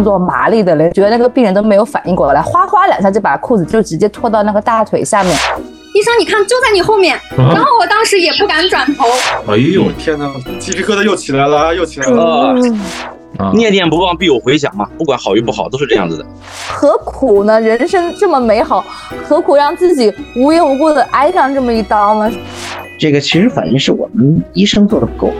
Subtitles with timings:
[0.00, 5.30] 动作麻利的人，觉得那个病人都没有反应过来，哗哗两下就把裤子就直接拖到那个大腿下面。
[5.94, 9.04] 医生，你看就在你后面，然后我当时也不敢转头。
[9.46, 12.54] 哎呦天哪，鸡皮疙瘩又起来了，又起来了。
[13.52, 16.24] 念念不忘必有回响嘛，不管好与不好都是这样子的。
[16.72, 17.60] 何苦呢？
[17.60, 18.82] 人生这么美好，
[19.28, 22.32] 何苦让自己无缘无故的挨上这么一刀呢？
[22.98, 25.34] 这个其实反映是我们医生做的不够。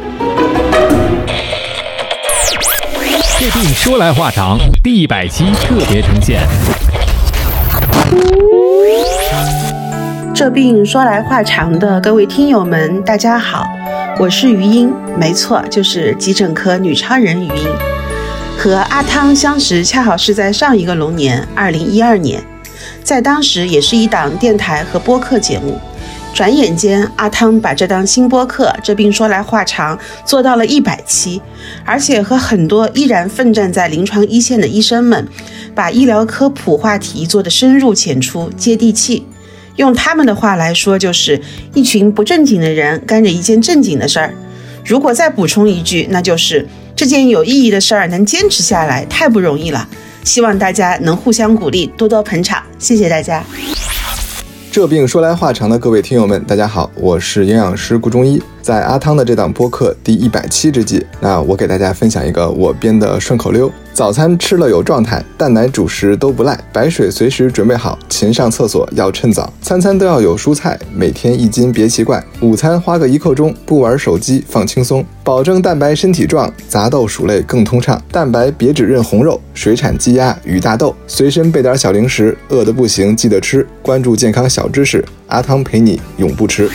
[3.53, 6.41] 病说来话长，第一百期特别呈现。
[10.33, 13.67] 这病说来话长的各位听友们，大家好，
[14.21, 17.69] 我是余音，没错，就是急诊科女超人余音。
[18.57, 22.41] 和阿汤相识，恰好是在上一个龙年，二零一二年，
[23.03, 25.81] 在当时也是一档电台和播客节目。
[26.33, 31.41] 转眼间，阿汤把这档新播客《这病说来话长》做到了一百期，
[31.85, 35.29] 而且和很多依然奋战在临床一线的医生们，
[35.75, 39.27] 把医疗科普话题做得深入浅出、接地气。
[39.77, 41.41] 用他们的话来说，就是
[41.75, 44.35] 一群不正经的人干着一件正经的事儿。
[44.85, 49.87] 如果再补充一句，那就是这件有意义的事儿能坚持下来太不容易了。
[50.25, 53.45] 希望大家能互相鼓励，多多捧场，谢谢大家。
[54.73, 58.41] 这病说来话长的各位听友们，大家好，我是营养师顾中医。
[58.63, 86.71] 在阿汤的这档播客第一百期之际，那我给大家分享一个我编的顺口溜：早餐吃了有状态，蛋奶主食都不赖，白水随时准备好，勤上厕所要趁早，餐餐都要有蔬菜，每天一斤别奇怪，午餐花个一刻钟，不玩手机放轻松，保证蛋白身体壮，杂豆薯类更通畅，蛋白别只认红肉，水产鸡鸭鱼大豆，随身备点小零食，饿得不行记得吃，关注健康小知识，阿汤陪你永不吃。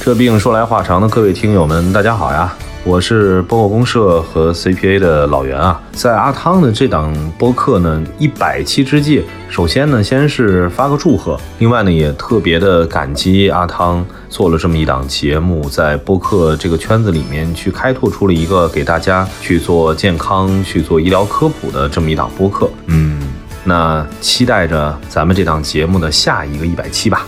[0.00, 2.54] 这病说来话长的各位听友们，大家好呀！
[2.88, 5.78] 我是播客公社和 CPA 的老袁啊。
[5.92, 22.70] 在阿汤的这档播客呢，一百期之际，首先呢，先是发个祝贺，另外呢，也特别的感激阿汤做了这么一档节目，在播客这个圈子里面去开拓出了一个给大家去做健康、去做医疗科普的这么一档播客。
[22.86, 23.20] 嗯，
[23.64, 27.26] 那期待着咱们这档节目的下一个一百期吧。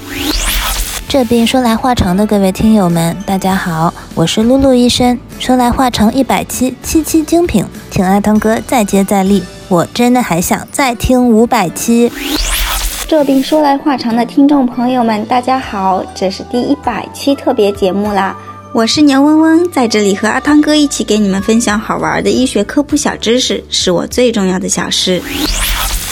[1.10, 5.18] 这病说来话长的各位听友们，大家好，我是露露医生。
[5.40, 12.12] 说来话长一百期，七期精品，请阿汤哥再接再厉，我真的还想再听五百期。
[13.08, 18.36] 这病说来话长的听众朋友们，大家好，这是第一百期特别节目啦，
[18.72, 25.20] 我是牛嗡嗡，在这里和阿汤哥一起给你们分享好玩的医学科普小知识，是我最重要的小事。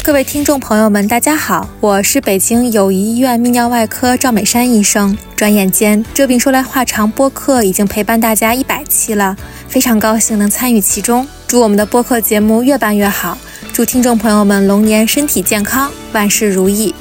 [0.08, 5.14] 各位听众朋友们，大家好，我是北京友谊医院泌尿外科赵美山医生。
[5.36, 9.36] 转眼间，这病说来话长播客已经陪伴大家一百期了，
[9.68, 11.28] 非常高兴能参与其中。
[11.46, 13.36] 祝我们的播客节目越办越好，
[13.70, 16.94] 祝听众朋友们龙年身体健康，万事如意。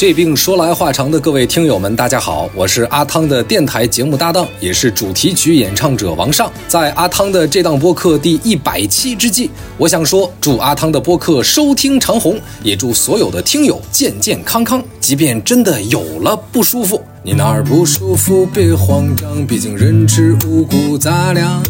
[0.00, 6.50] 这病说来话长的各位听友们，大家好，我是阿汤的电台节目搭档，也是主题曲演唱者王尚。
[6.66, 14.82] 在阿汤的这档播客第一百期之际，我想说，祝阿汤的播客收听长虹，也祝所有的听友健健康康。
[15.00, 21.62] 即便真的有了不舒服，你哪儿不舒服别慌张，毕竟人吃五谷杂粮。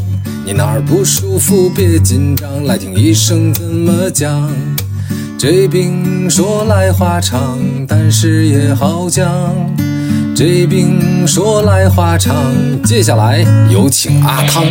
[0.47, 4.49] 你哪儿不舒服别紧张，来听医生怎么讲。
[5.43, 7.59] 这病说来话长，
[7.89, 9.27] 但是也好讲。
[10.37, 12.53] 这病说来话长，
[12.83, 14.63] 接下来有请阿汤。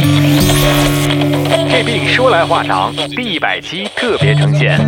[1.72, 4.80] 这病说来话长，第一百期特别呈现。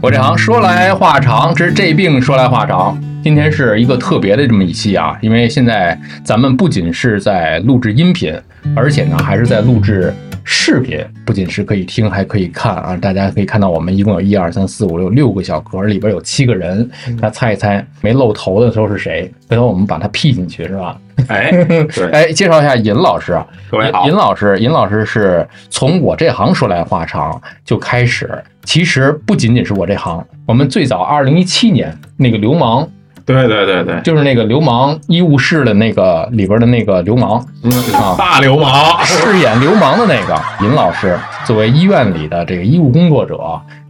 [0.00, 2.98] 我这行说来话长，之这病说来话长。
[3.22, 8.34] 今天是一个特别的这么一期啊，因为现在咱们不仅是在录制音频，
[8.74, 10.10] 而且呢还是在录制。
[10.44, 12.96] 视频不仅是可以听，还可以看啊！
[12.96, 16.88] 大家可以看到，我们一共有一二三四五六六个小格，里边有七个人。
[17.20, 19.32] 那猜一猜，没露头的时候是谁？
[19.48, 20.98] 回头我们把他 P 进去，是吧？
[21.28, 21.50] 哎，
[21.94, 24.06] 对，哎，介绍一下尹老师啊，各位好。
[24.06, 32.88] 尹老师，尹老师是从我这行说来话长就开始，其实不仅仅是我这行，我们最早二零一七年那个流氓。
[33.24, 37.38] 对对对对，就是那个流氓医务室的那个里边的那个流氓，
[37.94, 38.72] 啊，大流氓。
[39.04, 43.38] 饰演流氓的那个尹老师，作为医院里的这个医务工作者，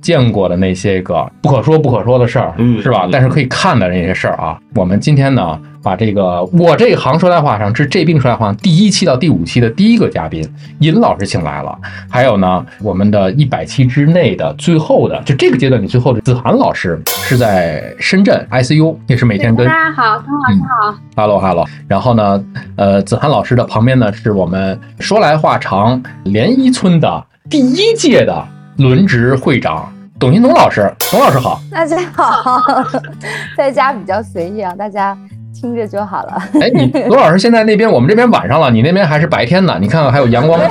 [0.00, 3.08] 见过的那些个不可说不可说的事儿，是吧？
[3.10, 5.58] 但是可以看的那些事儿啊，我们今天呢。
[5.84, 11.76] 把这个我这行说来话长，这这病说来话长，第一期到第五期的第一个嘉宾尹老师请来了，
[12.08, 22.44] 还有呢，我们的一百期之内的最后的，就这个阶段，你最后的子涵老师是在深圳 ICU，也是每天跟大家好，汤老师好，Hello Hello，然后呢，
[22.76, 30.90] 呃，子涵老师的旁边呢是我们说来话长连衣村的第一届的轮值会长董新东老师。
[31.10, 32.58] 董老师好，大家好，
[33.54, 35.14] 在家比较随意啊，大家
[35.52, 36.43] 听着就好了。
[36.60, 39.76] 哎，你 罗老师现在那边，我们这边晚上了，你那边还是白天呢？
[39.81, 40.60] 你看看还有阳光。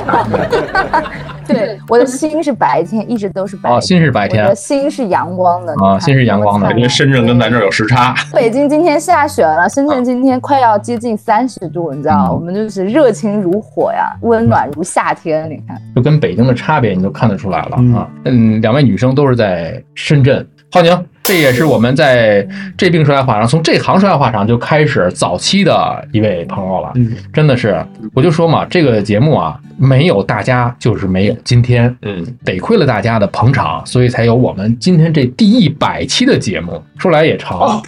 [1.44, 3.76] 对，我的心是白天，一直都是白天。
[3.76, 6.72] 哦，心是白天，我的心是阳光的啊，心是阳光的。
[6.74, 8.14] 因为深圳跟咱这儿有时差。
[8.32, 15.50] 北京今天下雪了，深圳今天快要接近三十度，你知道，我们就是热情如火呀，温暖如夏天。
[15.50, 18.08] 你看，就跟北京的差别，你都看得出来了啊。
[18.24, 20.46] 嗯，两位女生都是在深圳。
[20.70, 22.44] 浩宁，这也是我们在
[22.76, 26.90] 这病说来话长，从这行说来话长就开始早期的一位朋友了。
[26.96, 27.80] 嗯，真的是，
[28.12, 31.96] 我就说嘛，这个节目啊，没有大家就是没有今天。
[32.02, 36.82] 嗯，得亏了大家的捧场，所以才有我们今天这第一百期的节目。
[36.98, 37.56] 说来也长。
[37.58, 37.82] 好，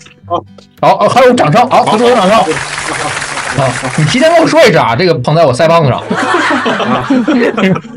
[0.81, 2.38] 好，还有掌声，好，此处有掌声。
[2.38, 2.44] 啊，
[3.98, 6.00] 你提前跟我说一声啊，这个捧在我腮帮子上。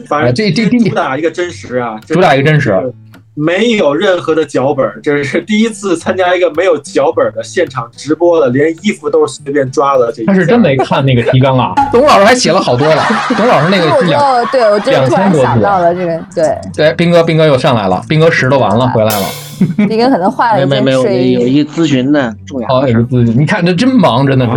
[0.07, 2.73] 反正这这第主打一个真实啊，主打一个真实。
[3.39, 10.11] 没有任何的脚本，这是第一次参加一个没有脚本的现场直播的，连衣服都是随便抓的。
[10.11, 13.03] 这他是真没看那个提纲啊， 董老师还写了好多了。
[13.37, 14.19] 董老师那个是两，
[14.51, 19.25] 对我就突然想到了这个，对对，斌哥，斌哥又上来了，斌哥拾掇完了回来了。
[19.87, 21.33] 斌哥可能换了一件睡衣。
[21.33, 22.97] 有一咨询的重要的事。
[23.05, 24.53] 咨询，你看这真忙，真的是。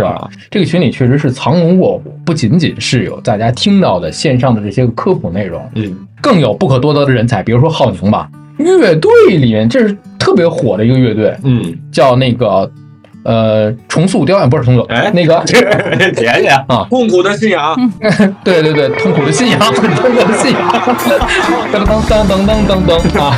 [0.49, 8.27] 这个群里确实是藏龙卧虎，不仅仅是有大家听到的线上的这些个科普内容，嗯，更有不可多得的人才，比如说浩宁吧。
[8.63, 11.61] 乐队里面，这是特别火的一个乐队，嗯，
[11.91, 12.69] 叫那个
[13.23, 15.43] 呃重塑雕像，不是重塑，哎，那个。
[16.15, 17.75] 甜甜啊，痛苦的信仰，
[18.43, 20.61] 对对对，痛苦的信仰， 痛苦的信仰，
[21.71, 23.37] 噔噔噔噔噔噔噔啊，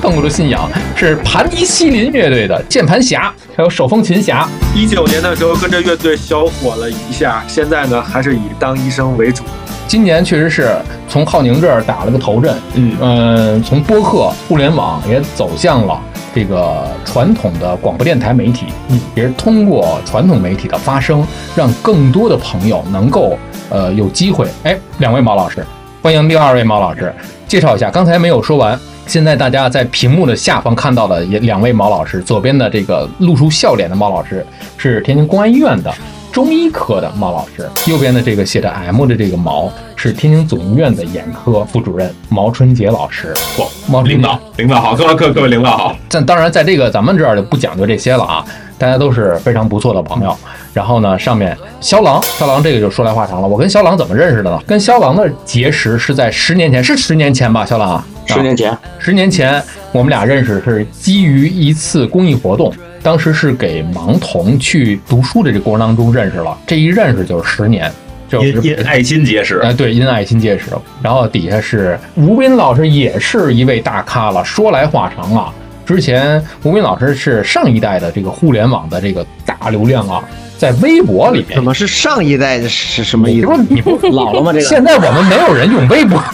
[0.00, 4.48] 痛苦的信仰是盘尼西林乐队的键盘侠，还有手风琴侠。
[4.74, 9.42] 一九年的时候跟着乐队小火了一下，现在呢还是以当医生为主。
[9.88, 10.76] 今年确实是
[11.08, 16.00] 从浩宁这儿打了个头阵，嗯嗯，从播客、互联网也走向了
[16.34, 21.24] 这个传统的广播电台媒体，嗯，也是通过传统媒体的发声，
[21.54, 23.38] 让更多的朋友能够
[23.70, 24.48] 呃有机会。
[24.64, 25.64] 哎，两位毛老师，
[26.02, 27.14] 欢迎第二位毛老师，
[27.46, 34.44] 介绍一下，刚才没有说完，现在大家在屏幕的下方看到的也两位毛老师，左边的这个露出笑脸的毛老师
[34.76, 35.94] 是天津公安医院的。
[36.36, 43.32] 中医科的毛老师，右边的这个写着 M 的这个毛是天津总医院的眼科副主任毛春杰老师。
[43.56, 45.96] 嚯，毛领导，领导好，各位各各位领导好。
[46.10, 48.44] 但当然，在这个咱们这儿就不讲究这些了啊，
[48.76, 50.36] 大家都是非常不错的朋友。
[50.74, 53.48] 然后呢，上面肖郎，肖郎这个就说来话长了。
[53.48, 54.60] 我跟肖郎怎么认识的呢？
[54.66, 57.64] 跟肖郎的结识是在十年前，是十年前吧？
[57.64, 62.70] 肖郎，十年前，十年前我们俩认识是基于一次公益活动。
[63.06, 67.88] 当时是给盲童去读书的这个过程当中认识了，这一认识就是十年，
[68.28, 69.60] 就是因爱心结识。
[69.60, 70.72] 哎，对，因爱心结识。
[71.00, 74.44] 然后底下是吴斌老师，也是一位大咖了。
[74.44, 75.54] 说来话长啊，
[75.86, 80.24] 之前吴斌老师是上一代的这个互联网的这个大流量啊，
[80.58, 81.56] 在微博里面。
[81.56, 82.60] 怎么是上一代？
[82.66, 83.48] 是什么意思？
[83.68, 84.52] 你不老了吗？
[84.52, 86.22] 这个现在我们没有人用微博。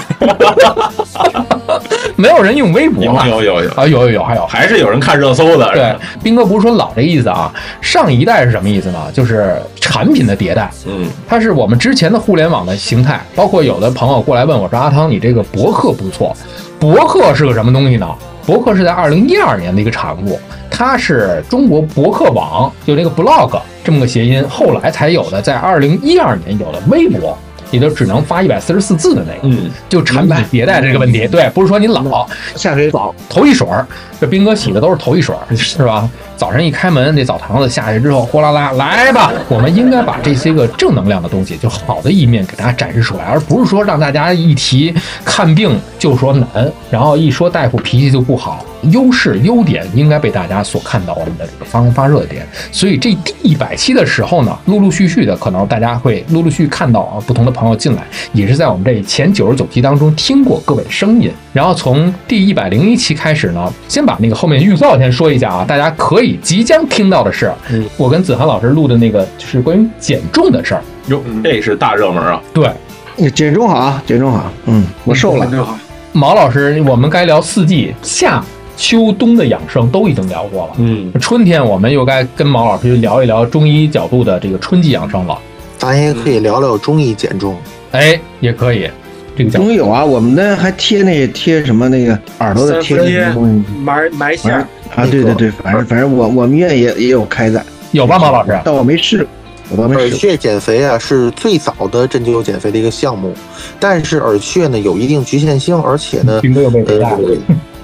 [2.17, 5.69] 没有人用微博了，有有有啊，有有有，还有还是有人看热搜的。
[5.73, 9.11] 对，斌哥不是说老这意思啊，上一代是什么意思呢？
[9.13, 10.71] 就是产品的迭代。
[10.87, 16.37] 嗯，它是我们之前的互联网的形态，包括有的朋友过来问我说：“阿汤，你这个博客不错，
[16.79, 18.07] 博客是个什么东西呢？”
[18.45, 20.39] 博客是在二零一二年的一个产物，
[20.85, 27.39] 它是中国博客网，就这个 blog 这么个谐音，后来才有的，在二零一二年有的微博。
[27.71, 33.87] 也就只能发一百四十四字的那个，嗯，就产品迭代这个问题，对，不是说你老下水早头一水儿，
[34.21, 36.07] 这兵哥洗的都是头一水儿， 是吧？
[36.43, 39.33] 早上一开门，那澡堂子下去之后，呼啦啦，来吧！
[39.49, 44.93] 我们应该把这些个正能量的东西，就好的一面给大家展示出来，而不是说让大家一提
[45.25, 46.49] 看病就说难，
[46.91, 48.67] 然后一说大夫脾气就不好。
[48.91, 52.45] 优势优点应该被大家所看到，我们的这个发光发热点。
[52.73, 61.31] 所以这第一百期的时候呢，陆陆续续的，可能大家会陆陆续看到啊，不同的朋友进来，也是在我们这前九十九期当中听过各位声音。
[61.53, 66.39] 然后从第一百零一期开始呢，先把那个后面预告先说一下啊，大家可以。
[66.43, 67.53] 即将听到的是，
[67.97, 70.83] 我跟子涵老师录的那个，就是关于减重的事儿。
[71.09, 72.41] 哟，这是大热门啊！
[72.55, 74.51] 对，减重好啊，减重好。
[74.65, 75.47] 嗯，我瘦了。
[75.63, 75.79] 好
[76.13, 78.43] 毛老师，我们该聊四季，夏、
[78.77, 80.75] 秋、冬的养生都已经聊过了。
[80.79, 85.39] 嗯，春天我们又该跟毛老师聊一聊中医角度的这个春季养生了。
[85.77, 87.57] 咱也可以聊聊中医减重。
[87.91, 88.89] 哎，也可以。
[89.37, 93.65] 这个中医有啊，我们的还贴那贴什么那个耳朵的贴什么东西？
[93.83, 94.55] 埋埋线。
[94.95, 98.61] 啊，对对对，反正反正我我们医院也也有开展，有吧，马老师？
[98.63, 99.27] 但我没试，
[99.75, 103.33] 耳穴减肥啊是最早的针灸减肥的一个项目，
[103.81, 106.43] 但是耳穴呢有一定局限性，而且呢，
[106.89, 107.19] 呃，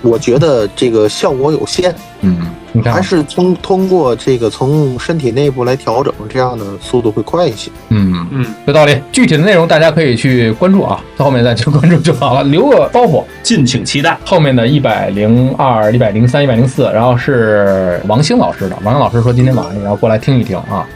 [0.02, 1.95] 我觉得这个效果有限。
[2.21, 2.38] 嗯，
[2.73, 7.71] 你看，还是通通过这个从身体内部来调整，这样的速度会快一些。
[7.89, 9.01] 嗯嗯，有道理。
[9.11, 14.19] 具体的内容大家可以去关注啊，到后面再去关注就好了，留个包袱，敬请期待。
[14.25, 18.77] 后面的一百零二、一百零三、一百零四，然后是王兴老师的。
[18.85, 20.87] 王兴老师说今天晚上也要过来听一听啊。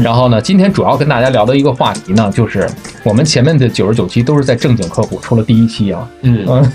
[0.00, 2.68] 然后呢，今天主要跟大家聊的一个话题呢，就是
[3.04, 6.44] 我们前面的九十九期都是在正经科普，除了第一期啊，嗯。
[6.48, 6.72] 嗯，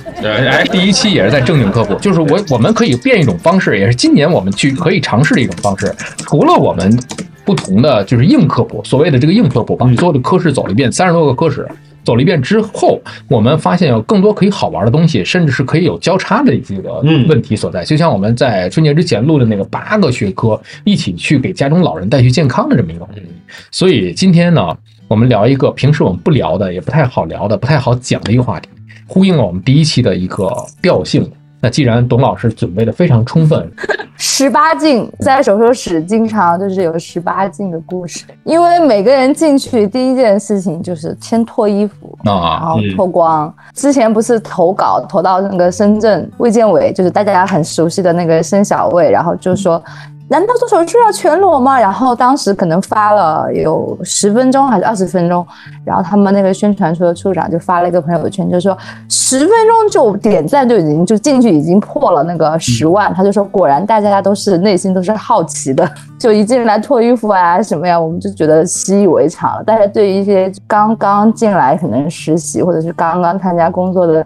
[0.48, 6.98] 哎，第一期也是在正经科普， 就是我我们可以变一种方式，也是今年我们去可以尝试的一种方式，除了我们
[7.44, 11.68] 不同的就是硬科普，所谓的这个硬科普，把所有的科室走了一遍，三十多个科室。
[12.08, 17.84] 走了一遍之后，我们发现有更多可以好玩的东西，甚至是可以有交叉的这个问题所在。
[17.84, 23.22] 就像我们在春节之前录的那个八个学科，一起去给家中老人带去健康的这么一个话题。
[23.72, 24.74] 所以今天呢，
[25.10, 28.70] 我们聊一个平时我们不聊的，也不太好聊的，不太好讲的一个话题，
[29.06, 30.50] 呼应了我们第一期的一个
[30.82, 31.30] 调性。
[31.60, 33.70] 那既然董老师准备的非常充分，
[34.18, 43.54] 十八禁在手术室经常就是有十八禁的故事，因为每个人进去第一件事情就是先脱衣服啊，然后脱光。
[43.74, 49.84] 之前不是投稿投到那个深圳卫健委，就是大家很熟悉的那个申小卫，然后就说。
[50.29, 51.79] 难道做手术要全裸吗？
[51.79, 55.46] 然后当时可能发了有十分钟还是二十分钟，
[55.86, 63.13] 然后他们那个宣传处的处长就发了一个朋友圈，就说十分钟就点赞就已经就进去已经破了那个 十万。
[63.13, 69.63] 他就说果然大家都是内心都是好奇的，就一进来脱衣服啊什么呀，我们就觉得习以为常了。
[69.65, 74.25] 但是对于一些刚刚进来可能实习或者是刚刚参加工作的。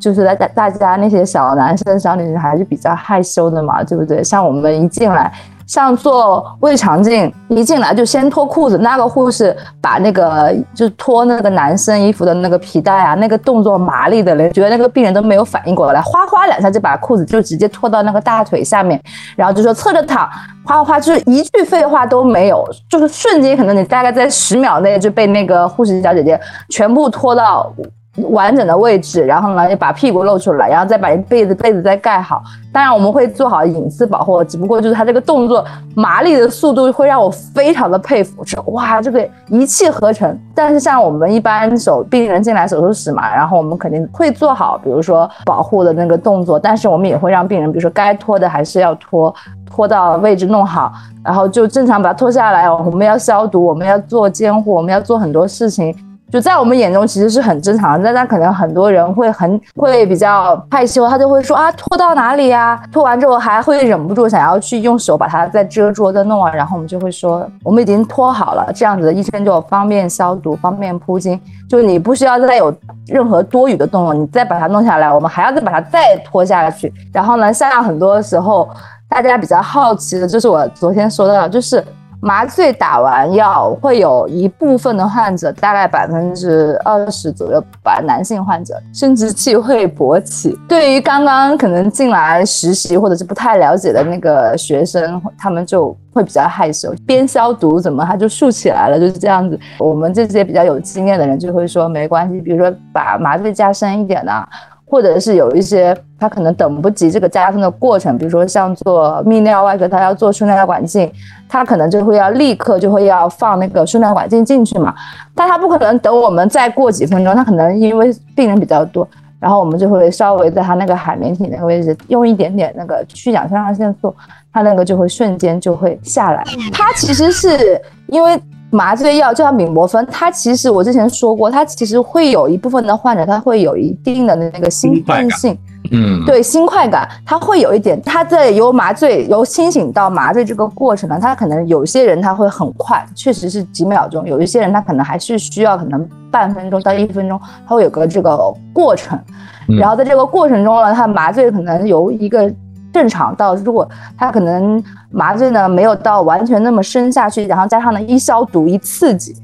[0.00, 4.24] 就是大大大家那些小男生小女生还是比较害羞的嘛，对不对？
[4.24, 5.30] 像我们一进来，
[5.66, 19.00] 像做胃肠镜，一进来就先脱裤子，那个护士把那个就脱那个男生衣服的那个皮带啊，那个动作麻利的嘞，觉得那个病人都没有反应过来，哗哗两下就把裤子就直接脱到那个大腿下面，
[19.36, 20.28] 然后就说侧着躺，
[20.64, 26.40] 哗哗哗，就是一句废话都没有，就是瞬间可能你大概在十秒内就被那个护士小姐姐
[26.70, 27.70] 全部拖到。
[28.16, 32.42] 完整的位置，然后呢，把屁股露出来，然后再把被子被子再盖好。
[32.72, 35.64] 当然，我们会做好隐私保护，只不过就是他这个动作
[35.94, 40.38] 麻利的速度会让我非常的佩服，说哇，这个一气呵成。
[40.54, 49.32] 但是像我们一般手病人进来手术室嘛，然后我们肯定会做好，比如说保护的那个动作，但是我们也会让病人，比如说该脱的还是要脱，
[49.64, 50.92] 脱到位置弄好，
[51.24, 52.68] 然后就正常把它脱下来。
[52.70, 55.94] 我们要消毒，我们要做监护，我们要做很多事情。
[56.30, 62.80] 就在我们眼中其实是很正常的，但他可能很多人会很会比较害羞，他就会说啊脱到哪里呀？
[62.92, 72.72] 脱完之后还会忍不住想要去用手把它再遮住、再弄啊，然后我们就会说我们已经脱好了，这样子的医生就方便消毒、方便铺巾，就你不需要再有
[73.06, 76.92] 任何多余的动作，你再把它弄下来，我们还要再把它再拖下去。
[77.12, 78.68] 然后呢，像很多时候
[79.08, 81.84] 大家比较好奇的就是我昨天说的，就是。
[82.22, 90.58] 麻醉打完药，会有一部分的患者，大概百分之二十左右吧，男性患者生殖器会勃起。
[90.68, 99.58] 对于刚刚可能进来实习或者是不太了解的那个学生，他们就会比较害羞，边消毒怎么他就竖起来了，就是这样子。
[99.78, 104.46] 我们这些比较有经验的人就会说没关系，比如说把麻醉加深一点啊。
[104.90, 111.10] 或者是有一些他可能等不及这个加深的过程，比如说像做泌尿外科，他要做输尿管镜，
[111.48, 114.92] 他可能就会要立刻就会要放那个输尿管镜进去嘛，
[115.32, 124.12] 但他不可能等我们再过几分钟，他可能因为病人比较多，然后我们就会稍微在他那个海绵体那个位置用一点点那个去氧肾上腺素，
[124.52, 126.42] 他那个就会瞬间就会下来。
[126.72, 128.36] 他其实是因为。
[128.70, 135.58] 麻醉药就像米摩芬，它其实我之前说过，它其实会有一部分的患者，他会有一定的那个兴奋性，
[135.90, 148.38] 嗯，对，新快感，他会有一点，他在由麻醉由清醒到麻醉这个过程呢，他可能有些人他会很快，确实是几秒钟，有一些人他可能还是需要可能半分钟到一分钟，他会有个这个
[148.72, 149.18] 过程，
[149.66, 152.52] 然后在这个过程中呢，他麻醉可能由一个。
[152.92, 159.34] 正常到，如果他可能麻醉呢没有到完全那么深下去，然后加上呢一消毒一刺激，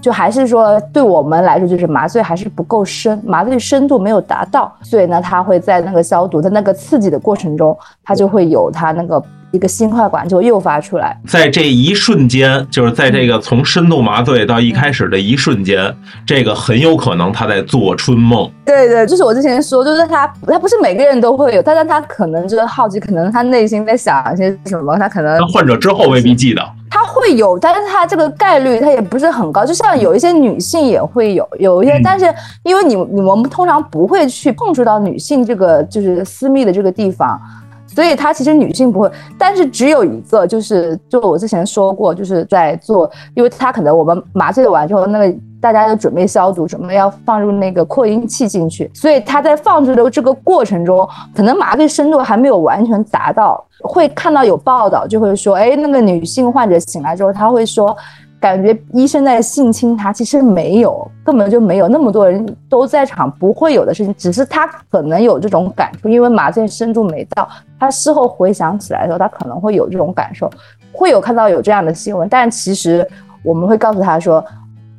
[0.00, 9.22] 就还是说对我们来说就是麻醉还是不够深，麻醉深度没有达到，所以呢他会在那个消毒的那个刺激的过程中，他就会有他那个
[9.52, 11.16] 一个心快管就诱发出来。
[11.26, 15.94] 在这一瞬间，就是在这个从深度麻醉到一开始的一瞬间，
[16.26, 18.50] 这个很有可能他在做春梦。
[18.64, 26.62] 对对，就是我之前说，就是他他不是每个人都会有，但是他可能就是好奇，可能他内心在想一些什么，他可能患者之后未必记得。
[26.88, 37.38] 他会有，但是他这个概率他也不是很高，就像有一些女性也会有，有一些，但是因为你你们通常不会去碰触到女性这个就是私密的这个地方，
[37.86, 45.34] 所以他其实女性不会，但是只有一个就是就我之前说过，就是在做，因为他可能我们麻醉完之后那个。
[45.58, 53.64] 大家都准备消毒，准备要放入那个扩音器进去，所以他在放置的这个过程中，可能麻醉深度还没有完全达到。
[53.80, 57.96] 会看到有报道，就会说，哎，那个女性患者醒来之后，她会说，
[58.40, 67.48] 感觉医生在性侵她，其实没有，根本就没有那么多人都在场，不会有的事情，只是她可能有这种感触，因为麻醉深度没到。
[67.78, 70.50] 她事后回想起来的时候，她可能会有这种感受，
[70.92, 73.06] 会有看到有这样的新闻，但其实
[73.42, 74.44] 我们会告诉她说。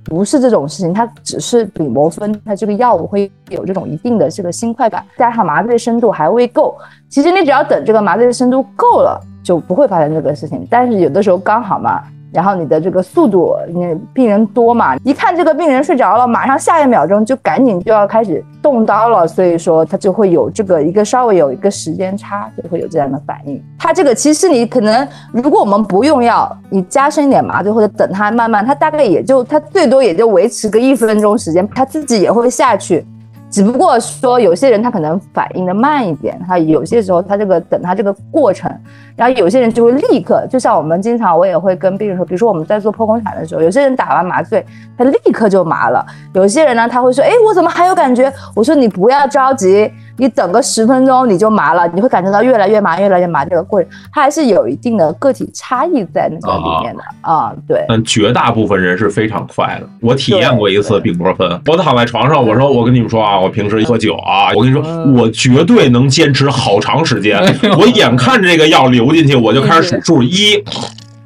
[0.09, 6.77] 不是这种事情，它只是比摩芬，它这个药物会有这种一定的这个新快感，加上麻醉深度还未够。
[7.09, 10.65] 其实你只要等这个麻醉深度够了，就不会发生这个事情。
[10.69, 12.01] 但是有的时候刚好嘛。
[12.31, 23.63] 然后你的这个速度，你病人多嘛，一看这个病人睡着了，马上下一秒钟就赶紧就要开始动刀了，所以说他就会有这个一个稍微有一个时间差，就会有这样的反应。
[23.79, 33.05] 他这个其实你可能，如果我们不用药，你加深一点麻醉或者等他慢慢，他大概也就他最多也就维持个一分钟时间，他自己也会下去。
[33.57, 38.71] 只不过说有些人他可能反应的慢一点，他有些时候他这个等他这个过程，
[39.15, 44.63] 然后有些人就会立刻，就像我们经常我也会跟病人说，比如说我们在做剖宫产的时候，有些人打完麻醉
[44.95, 48.31] 他立刻就麻了，有些人呢他会说，哎，我怎么还有感觉？
[48.53, 49.91] 我说你不要着急。
[50.17, 53.45] 你等个十分钟你就麻了，你会感觉到越来越麻，越来越麻。
[53.45, 57.53] 这个过程它还是有一定的个体差异在那个里面的啊。
[57.67, 59.87] 对，但绝大部分人是非常快的。
[60.01, 64.83] 我体验过一次病魔分，我躺在床上，我说我跟你们说啊，我平时喝酒啊，我跟你说，
[65.13, 67.37] 我绝对能坚持好长时间。
[67.79, 70.63] 我眼看着这个药流进去，我就开始数数一。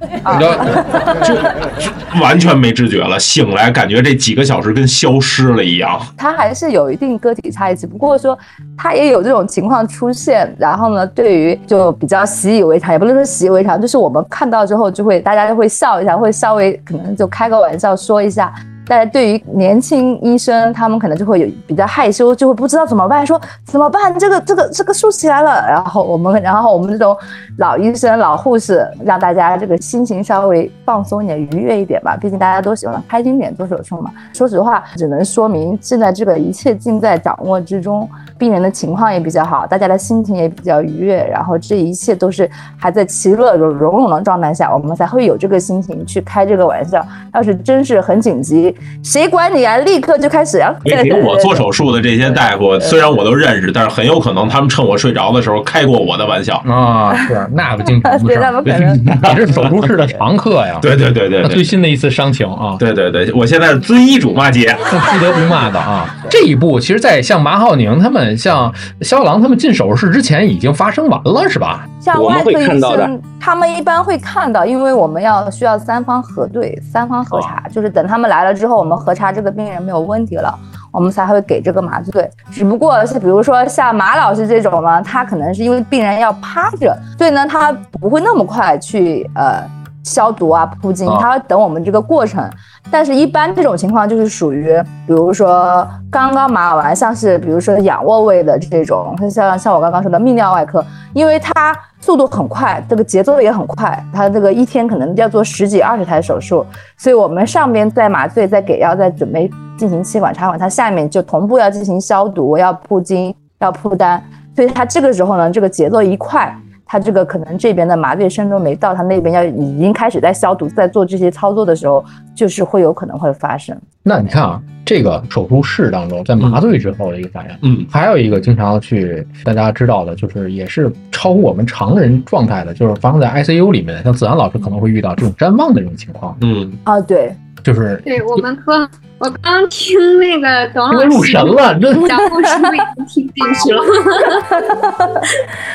[0.02, 3.20] 你知道，就就完全没知觉了。
[3.20, 6.00] 醒来感觉这几个小时跟消失了一样。
[6.18, 8.38] 他还是有一定个体差异，只不过说
[8.78, 10.54] 他也有这种情况出现。
[10.58, 18.52] 然后呢，对于就比较习以为常，也不能说习以为常，就是我们看到之后就会大家就会笑一下，会稍微可能就开个玩笑说一下。
[18.92, 24.14] 但是对于年轻医生，他们可能就会有比较害羞，就会不知道怎么办，说怎么办？
[24.20, 25.66] 这个这个这个竖起来了。
[25.66, 27.16] 然后我们，然后我们这种
[27.58, 32.18] 老医生、老护士，让大家这个心情稍微放松一点、愉悦一点吧。
[32.20, 34.12] 毕竟大家都喜欢开心点做手术嘛。
[34.34, 38.10] 说实话，只能说明现在这个一切尽在掌握之中，
[38.42, 41.24] 病人的情况也比较好，大家的心情也比较愉悦。
[41.32, 47.06] 然后这一切都是还在其乐融融的状态下，我们才会有这个心情去开这个玩笑。
[47.36, 49.78] 要是真是很紧急，谁管你啊！
[49.78, 50.74] 立刻就开始啊！
[50.84, 57.16] 给我做手术的这些大夫，虽然我都认识，但是很有可能他们趁我睡着的时候开过我的玩笑啊！
[57.28, 58.98] 是那不经常的事儿，
[59.36, 60.80] 你是手术室的常客呀！
[60.82, 62.76] 对对对对，最新的一次伤情啊！
[62.80, 66.18] 对对对，我现在是遵医嘱骂街，不得不骂的啊！
[66.28, 71.88] 这一步其实，在像马浩宁他们、像肖郎他们进手术室之前已经发生完了，是吧？
[72.00, 80.58] 像外科医生，他们一般会看到，因为我们要需要三方核对、三方核查，就是等他们来了之后，我们核查这个病人没有问题了，
[80.92, 82.30] 我们才会给这个麻醉。
[82.52, 89.64] 只不过是比如说像马老师这种呢，他可能是因为病人要趴着，所以呢，他不会那么快去呃
[90.04, 92.50] 消毒啊、铺巾，他会等我们这个过程。
[92.90, 94.74] 但是，一般这种情况就是属于，
[95.06, 100.84] 比如说刚刚麻完，像是比如说仰卧位的这种，像像我刚刚说的泌尿外科，
[101.14, 106.66] 因为它速度很快，这个节奏也很快，它这个一天可能要做十几二十台手术，
[106.98, 114.22] 所以我们上边在麻醉、在给药、在准备进行气管插管，它下面就同步要进行消毒、要铺巾、要铺单，
[114.56, 116.54] 所以它这个时候呢，这个节奏一快。
[116.92, 122.04] 他这个可能这边的麻醉深度没到，他那边要已经开始在消毒，在做这些操作的时候，
[122.36, 123.74] 就是会有可能会发生。
[124.04, 136.36] 那你看啊，这个手术室当中，在麻醉之后的一个反应，嗯，还有一个经常去大家知道的，就是也是超乎我们常人状态的，就是发生在 ICU 里面，像子安老师可能会遇到这种谵妄的这种情况。
[136.42, 137.34] 嗯啊，对。
[137.64, 143.82] 就是对我们科，我刚听那个董老师入神了，讲故事都已经听进去了。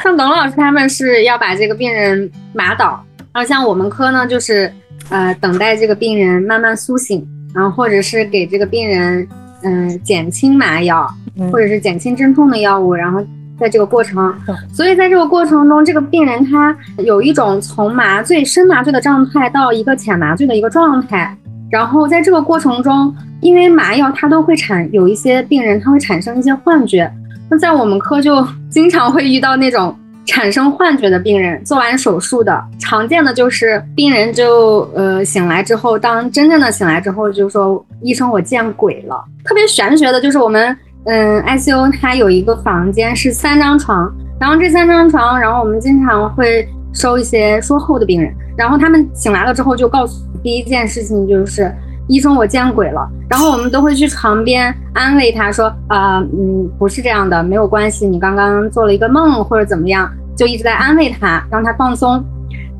[0.02, 4.72] 像董老师他们是要把这个病人麻倒，然后像我们科呢，就是
[5.10, 9.26] 呃等待这个病人慢慢苏醒，然后或者是给这个病人
[9.62, 11.08] 嗯减轻麻药，
[11.52, 13.24] 或者是减轻镇痛的药物，然后
[13.58, 14.34] 在这个过程，
[14.72, 21.34] 所以在这个过程中，这个病人他有一种从麻醉深麻醉的状态到一个浅麻醉的一个状态，
[21.70, 27.10] 然后在这个过程中，因为麻药它都会产有一些病人他会产生一些幻觉，
[27.50, 40.76] 那在我们科就 经常会遇到那种产生幻觉的病人，做完手术的常见的就是病人就呃醒来之后，当真正的醒来之后就说医生我见鬼了，特别玄学的就是我们。
[41.08, 51.72] 嗯，ICU 它有一个房间是三张床，然后这三张床，然后我们经常会收一些说后的病人，然后他们醒来了之后就告诉第一件事情就是
[52.08, 62.24] 医生我见鬼了，然后我们都会去床边安慰他说啊嗯不是这样的，没有关系，你刚刚做了一个梦或者怎么样，就一直在安慰他，让他放松，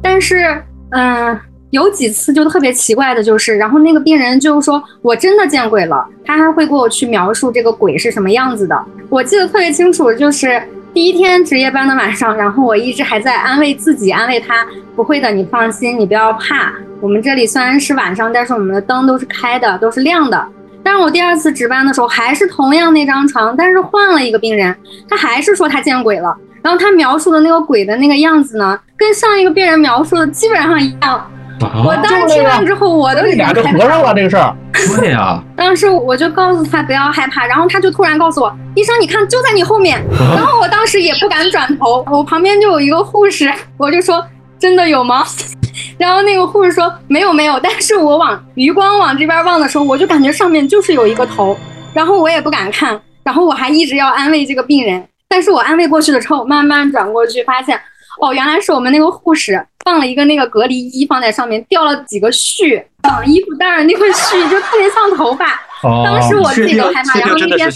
[0.03, 1.39] 但是嗯。
[1.71, 8.85] 有几次就特别奇怪的，就是，然后那个病人就说：“我真的见鬼了。”他还会给我去描述这个鬼是什么样子的。
[9.11, 10.63] 我记得特别清楚，就是
[10.97, 16.73] 第一天值夜班的晚上，然后我一直还在安慰自己，安慰他：“不会的，你放心，你不要怕。
[17.03, 20.49] 我们这里虽然是晚上，但是我们的灯都是开的，都是亮的。”
[20.83, 24.75] 但是我第二次值班的时候，还是同样那张床，但是换了一个病人，
[25.07, 26.35] 他还是说他见鬼了。
[26.63, 31.31] 然后他描述的那个鬼的那个样子呢，跟上一个病人描述的基本上一样。
[31.61, 34.55] 我当时听完之后，我都俩就合上了这个事儿。
[35.01, 40.03] 对呀，当时我就告诉他不要害怕，然后他就突然告诉我：“医生，你看就在你后面。”
[40.37, 44.23] 然后我当时也不敢转头，我旁边就有一个护士，我就说
[44.61, 45.25] ：“真的有吗？”
[45.99, 51.57] 然后那个护士说：“没有没有。”但是我往余光往这边望的时候，我就感觉上面就是有一个头，
[51.95, 57.81] 然后我也不敢看，然后我还一直要安慰这个病人，但是我安慰过去的时候，慢慢转过去发现。
[58.21, 65.47] 哦，原来是我们那个护士放了一个那个隔离衣放在上面，掉了几个絮，绑衣服带儿那个絮就特别像头发。
[66.05, 67.71] 当时我自己都害怕，然后那天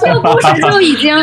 [0.00, 1.16] 这个 故事就已经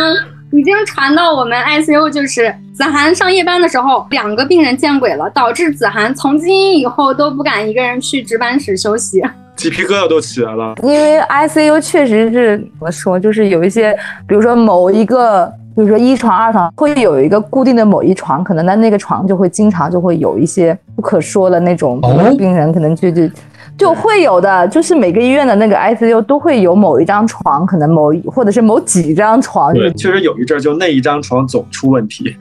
[0.53, 9.21] 已经传到我们 ICU，就是子涵上夜班的时候，两个病人见鬼了，导致子涵从今以后都不敢一个人去值班室休息，
[9.57, 10.73] 鸡皮疙瘩都起来了。
[10.83, 13.91] 因为 ICU 确实是怎么说，就是有一些，
[14.25, 15.51] 比如说某一个。
[15.77, 22.01] 比如说一床二床会有一个固定的某一床，可能那那个床就会经常就会有一些不可说的那种
[22.35, 23.29] 病人，可能就就
[23.77, 29.71] 就会有的，就是每个医院的那个 ICU 都会有某一张床，可能某或者是某几张床。
[29.71, 32.35] 对，确实有一阵就那一张床总出问题，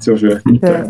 [0.00, 0.72] 就是对。
[0.72, 0.84] 对，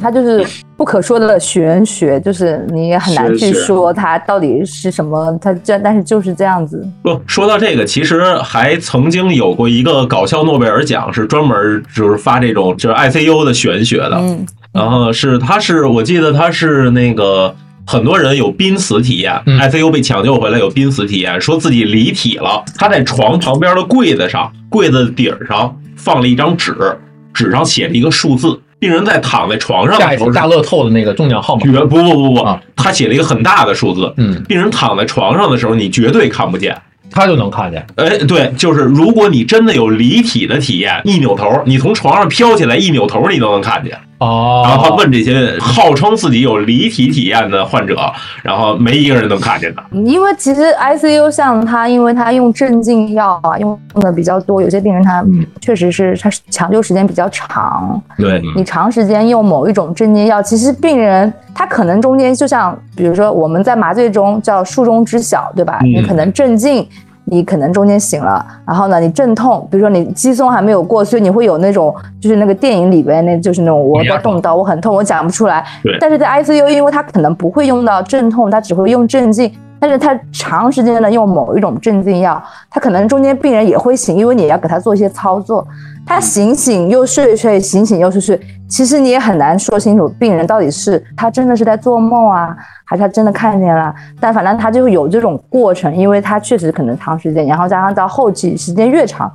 [0.00, 0.44] 它就是
[0.76, 6.86] 不可说的玄学，就是你也很难去说它到底是什么，它这但是就是这样子。
[7.02, 14.14] 不说到这个，其实还曾经有过一个搞笑诺贝尔奖，是专门就是发这种就是 ICU 的玄学的。
[14.14, 17.54] 嗯，然后是他是我记得他是那个
[17.86, 22.64] 很多人有濒死体验，ICU 被抢救回来有濒死体验，说自己离体了。
[22.78, 26.74] 他在床旁边的柜子上，柜子底儿上放了一张纸，
[27.34, 28.58] 纸上写了一个数字。
[28.78, 31.62] 病人在躺在床上的时候，大乐透的那个中奖号码。
[31.62, 34.12] 不不不不，他写了一个很大的数字。
[34.16, 36.76] 嗯，病人躺在床上的时候，你绝对看不见。
[37.10, 43.96] 他就能看见，哎，对，就是如果你真的有离体的体验，一扭头，你从床上飘起来，一扭头，你都能看见。
[44.18, 47.96] 哦，然后他问这些号称自己有离体体验的患者，
[48.42, 49.82] 然后没一个人能看见的。
[50.04, 55.24] 因为其实 ICU 像他，因为他用镇静药啊，用的比较多，有些病人他
[55.60, 58.00] 确实是他抢救时间比较长。
[58.16, 65.80] 对，你长时间用某一种镇静药，其实病人他可能中间就像，比如说我们在麻醉中叫术中知晓，对吧？
[65.82, 66.86] 你可能镇静。
[67.26, 75.64] 你可能中间醒了，然后呢，你阵痛，比如说你肌松还没有过，所以你会有那种，就是那个电影里边那，就是那种我在动刀，我很痛，我讲不出来。
[75.98, 79.50] 但是在 ICU，因为它可能不会用到镇痛，它只会用镇静，
[79.84, 85.66] 但是他长时间的用某一种镇静药，他可能中间病人也会醒，因为你要给他做一些操作，
[86.06, 92.56] 他醒醒又睡睡，醒醒又睡睡，其实你也很难说清楚病人到底是他真的是在做梦啊。
[92.86, 99.30] 还是他真的看见了，但反正他就有这种过程，因为他确实可能长时间，然后加上到后期时间越长，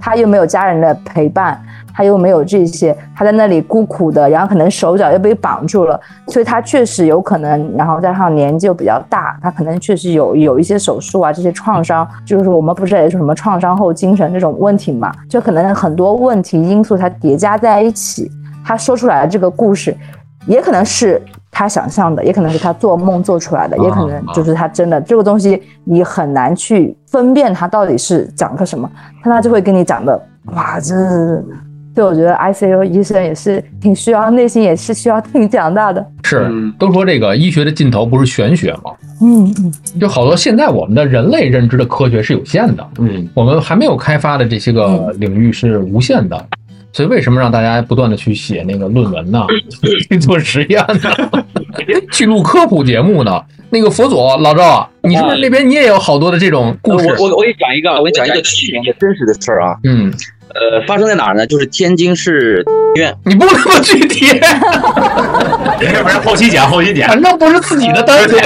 [0.00, 1.60] 他又没有家人的陪伴，
[1.98, 18.30] 他又没有这些，他在那里孤苦的，然后可能手脚又被绑住了，所以他确实有可能，然后加上年纪又比较大，他可能确实有有一些手术啊这些创伤，就是我们不是也说什么创伤后精神这种问题嘛，就可能很多问题因素它叠加在一起，
[18.64, 19.96] 他说出来的这个故事，
[20.46, 21.20] 也可能是。
[21.50, 25.00] 他想象的，也可能是他做梦做出来的，也可能就是他真的。
[25.00, 28.88] 这个东西你很难去分辨他到底是讲个什么，
[29.24, 30.20] 但他就会跟你讲的，
[30.54, 30.94] 哇，这
[31.98, 36.06] 所以我觉得 ICU 医生也是挺需要，内心也是需要挺强大的。
[36.22, 38.92] 是，都说这个医学的尽头不是玄学吗？
[39.20, 46.46] 嗯嗯，就好多现在我们的人类认知的科学是有限的，嗯，我们还没有开发的这些个领域是无限的。
[46.92, 49.44] 所以为什么让大家不断的去写那个论文呢？
[50.08, 51.44] 去做实验呢？
[52.12, 53.42] 去录科普节目呢？
[53.70, 57.08] 那个佛祖老赵，你是不是那边你也有好多的这种故事？
[57.18, 59.76] 我我我给你讲一个，我给你讲一个去年的真实的事儿啊。
[59.82, 60.12] 嗯。
[60.54, 61.46] 呃，发生在哪儿呢？
[61.46, 63.14] 就是天津市医院。
[63.24, 64.26] 你不那么具体，
[65.80, 68.36] 要不然后期剪后期剪，反正不是自己的单子。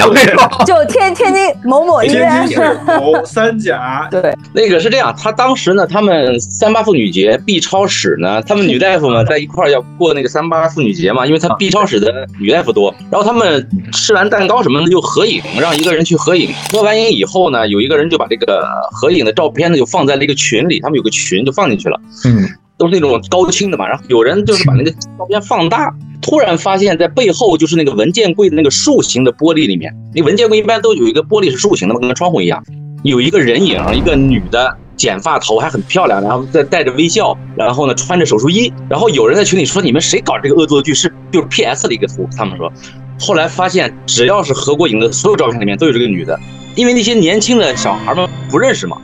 [0.65, 4.07] 就天天津某某医院， 天津市某三甲。
[4.11, 16.53] 对，那个是这样，他当时呢，他们三八妇女节 B 超室呢，他们女大夫们在一块儿要过那个三八妇女节嘛，因为他 B 超室的女大夫多，然后他们吃完蛋糕什么的就合影，让一个人去合影。
[16.71, 21.99] 合完影以后呢，有一个人就把这个合影的照片呢就放在了一个群里，他们有个群就放进去了。
[22.25, 25.93] 嗯，都是那种高清的嘛，然后有人就是把那个照片放大，
[26.23, 32.63] 突然发现，在背后就是那个文件柜的那个竖形的玻璃里面，那文件柜一般都有一个玻璃是竖形的嘛，跟窗户一样，
[33.03, 42.71] 有一个人影，一个女的，剪发头还很漂亮，然后再带着微笑，然后呢穿着手术衣，然后有人在群里说你们谁搞这个恶作剧是就是 P S 的一个图，他们说，
[43.19, 46.39] 后来发现只要是合过影的所有照片里面都有这个女的，
[46.75, 48.97] 因为那些年轻的小孩们不认识嘛。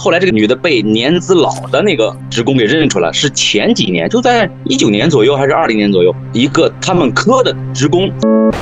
[0.00, 8.10] 后来这个女的被年资老的那个职工给认出来，是前几年，就在一九年左右还是二零年左右，一个他们科的职工。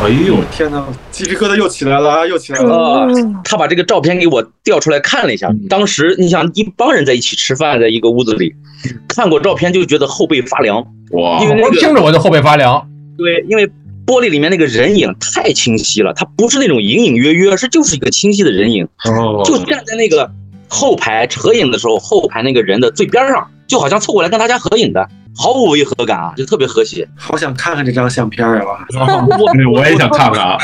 [0.02, 3.06] 哎呦天哪，鸡皮疙瘩又起来了啊，又起来了！
[3.44, 8.52] 他把这个照片给我调出来看了一下，当时你想一帮人在一起吃饭，在一个屋子里，
[9.06, 10.84] 看过照片就觉得后背发凉。
[11.12, 11.40] 哇！
[11.40, 12.84] 因为那个听着我就后背发凉。
[13.16, 13.64] 对，因为
[14.04, 18.88] 玻璃里面那个人影太清晰了，他不是那种隐隐约约，是就是一个清晰的人影。
[19.04, 19.42] 哦。
[19.44, 20.28] 就站在那个。
[20.68, 25.08] 后排合影的时候，后排那个人的最边上，就好像凑过来跟大家合影的。
[25.38, 27.08] 毫无违和感啊，就特别和谐。
[27.16, 28.58] 好想看看这张相片啊！
[29.38, 30.58] 我我也想看看啊。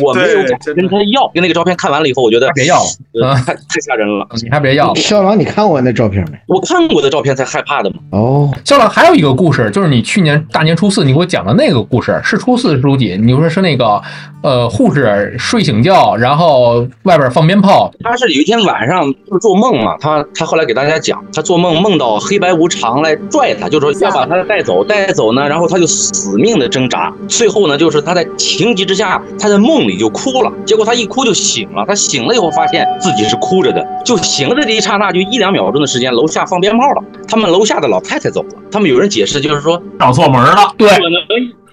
[0.00, 0.36] 我我没有
[0.74, 2.76] 跟他要，跟那个照片看完了以后，我觉得别要
[3.14, 4.26] 了，太太吓人了。
[4.42, 4.94] 你还别要。
[4.94, 6.38] 肖朗，你看过那照片没？
[6.46, 7.96] 我看过的照片才害怕的嘛。
[8.10, 13.16] 哦，肖朗，还有一个故事，就是你去年大年初四你给我讲的那个故事，是初四是初几？
[13.16, 14.00] 你说是那个
[14.42, 17.90] 呃护士睡醒觉，然后外边放鞭炮。
[18.04, 23.93] 他是有一天晚上就做梦嘛，他他后来给大家讲，他做梦梦到黑白无常来拽他，就说。
[24.00, 41.20] 要把他带走，带走呢，然后他就死命的挣扎，最后呢，就是他在情急之下，他在梦里就哭了，结果他一哭就醒了，他醒了以后发现自己是哭着的，就醒了的这一刹那，就一两秒钟的时间，楼下放鞭炮了，他们楼下的老太太走了，他们有人解释就是说找错门了，对，可能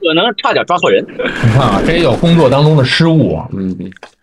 [0.04, 1.06] 可能差点抓错人，
[1.44, 3.76] 你看啊，这也有工作当中的失误啊，嗯。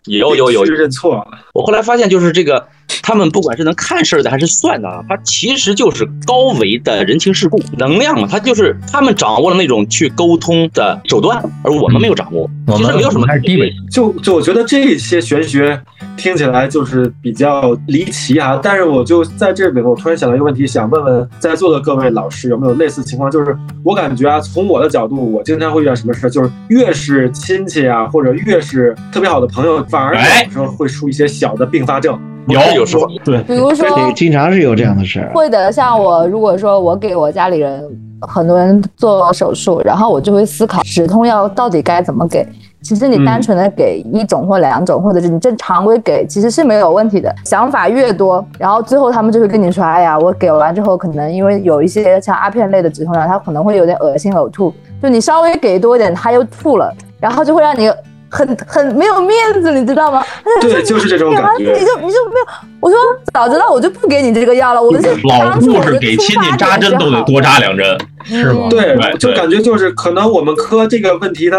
[0.05, 1.27] 有有有认错了。
[1.53, 2.65] 我后来发现，就是这个，
[3.01, 12.49] 他们不管是能看事儿的还是算的啊，他其实就是高维的人情世故能量嘛，他就是他们掌握了那种去沟通的手段，而我们没有掌握。
[12.75, 13.73] 其实没有什么还是低维。
[13.91, 15.81] 就就我觉得这些玄学
[16.15, 23.29] 听起来就是比较离奇啊，但是我就在这里，我突然想到一个问题，想问问在座的各位老师有没有类似情况？
[23.31, 29.83] 就是我感觉啊，从我的角度，我经常会遇到什么事儿，就是越是亲戚啊，或者越是特别好的朋友。
[29.89, 35.31] 反而有时候会出一些小的并发症，有有时候对，比如说经常是有这样的事儿。
[35.33, 37.83] 会的，像我如果说我给我家里人
[38.21, 42.45] 很多人做手术，然后我就会思考止痛药到底该怎么给。
[42.81, 47.33] 其实你单纯的给一种或两种，或者是你正常规给，其实是没有问题的。
[47.43, 54.73] 想法越多，然后最后他们就会跟你说：“哎呀，我给完之后可能因为有一些像阿片类的止痛药，它可能会有点恶心呕吐，
[55.03, 57.91] 就你稍微给多一点，他又吐了，然后就会让你。”
[58.29, 60.23] 很很没有面子，你知道吗？
[60.61, 61.73] 对，就是这种感觉。
[61.73, 62.97] 你就你就没有，我说
[63.33, 64.81] 早知道我就不给你这个药了。
[64.81, 68.67] 我们是老护士给亲戚扎针都得多扎两针，是吗？
[68.69, 71.57] 对，就感觉就是可能我们科这个问题，它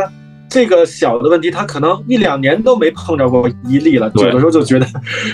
[0.49, 4.11] 这个小的问题，它可能一两年都没碰着过一例了。
[4.15, 4.87] 有的时候就觉得，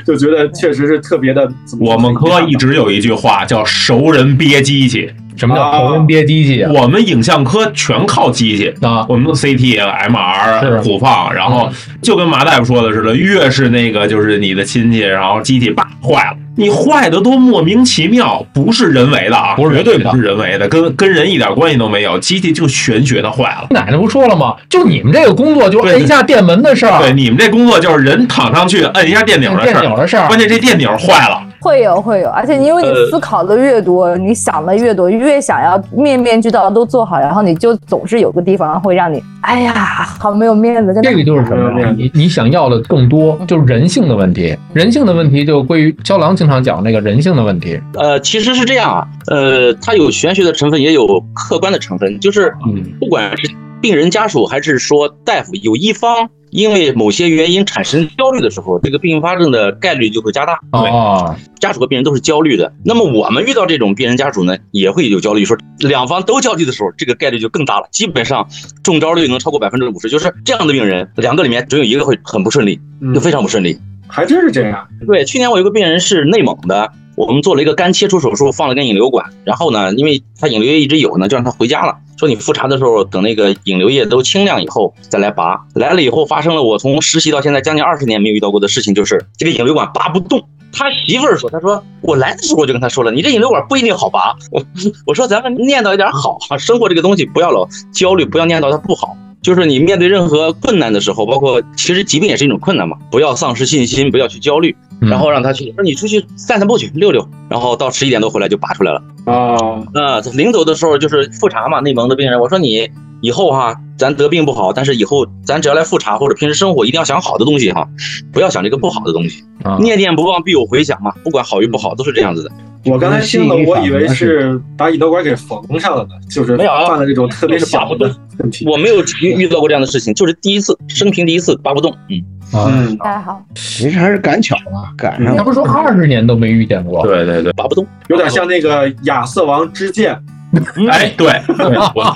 [0.06, 1.48] 就觉得确实是特别的。
[1.80, 5.10] 我们科一直有一句话叫“熟人憋机器”。
[5.36, 6.64] 什么叫头人憋机器？
[6.64, 11.70] 我们影像科全靠机器啊，我们 CT、MR、补放，然后
[12.02, 23.66] 就跟马大夫说的似的，越是那个就是你的亲戚，然后机器叭坏了，你坏的都莫名其妙，不是人为的啊，不是绝对不是人为的，跟跟人一点关系都没有，机器就玄学的坏了。
[23.70, 24.54] 奶奶不说了吗？
[24.68, 31.42] 就你们这个工作就摁一下电门的事儿，对，你们这工作就是人躺上去摁一下电钮的事儿，电钮的事儿，关键这电钮坏了。
[31.60, 40.94] 会有会有，而且因为你思考的越多，你想的越多，越想要面面俱到都做好，然后你就总是有个地方会让你，哎呀，好没有面子。
[41.02, 41.92] 这个就是什么？
[41.96, 44.56] 你你想要的更多，就是人性的问题。
[44.72, 47.80] 人性的问题就归于肖郎经常讲那个人性的问题。
[47.94, 52.54] 呃，其实是这样啊，呃，它有玄学的成分，也有客观的成分，就是
[53.00, 56.28] 不管是病人家属还是说大夫，有一方。
[56.56, 60.58] 因为某些原因产生焦虑的时候，这个并发症的概率就会加大。
[60.72, 62.72] 哦，家属和病人都是焦虑的。
[62.82, 65.44] 那么我们遇到这种病人家属呢，也会有焦虑。
[65.44, 67.86] 说两方都焦虑的时候，这个概率就更大了。
[67.92, 68.48] 基本上
[68.82, 70.08] 中招率能超过百分之五十。
[70.08, 72.80] 就是这样的病人，两个里面只有一个会很不顺利，
[73.14, 73.78] 就非常不顺利。
[74.08, 74.88] 还真是这样。
[75.06, 76.90] 对，去年我有个病人是内蒙的。
[77.16, 81.96] 我们做了一个肝切除手术，放了根引流管，然后呢，因为他引流液一直有呢，就让他回家了。
[82.18, 85.58] 说你复查的时候，等那个引流液都清亮以后再来拔。
[85.74, 90.46] 来了以后，发生了我从实习到现在将近二十年没有遇到过的事情，就是这个引流管拔不动。
[90.72, 94.36] 他媳妇儿说，他说我来的时候我就跟他说了，你这引流管不一定好拔。
[94.50, 94.62] 我
[95.06, 99.16] 我说咱们念叨一点好哈，生活这个东西不要老焦虑，不要念叨它不好。
[99.42, 109.02] 就是你面对任何困难的时候，包括其实疾病也是一种困难嘛，不要丧失信心，不要去焦虑，然后让他去说你出去散散步去溜溜，然后到十一点多回来就拔出来了。
[109.26, 109.56] 啊，
[109.92, 112.88] 那临走的时候就是复查嘛，内蒙的病人，我说你
[113.20, 117.86] 以后哈，咱得病不好，但是以后咱只要来复查或者平时生活一定要想好的东西哈，
[118.32, 119.44] 不要想这个不好的东西，
[119.80, 122.50] 念念不忘必有回响嘛，不管好与不好都是这样子的。
[122.84, 128.64] 我刚才听的，我以为是把引导管给缝上了呢，就是没有犯了这种特别是拔不动问题。
[128.68, 131.92] 我没有遇遇到过这样的事情，就是第一次，生平第一次拔不动。
[132.08, 132.22] 嗯
[132.54, 135.36] 嗯，太好，其实还是赶巧了，赶上。
[135.36, 137.04] 他不是说二十年都没遇见过？
[137.04, 140.16] 对对对，拔不动，有点像那个亚瑟王之剑。
[140.90, 141.32] 哎，对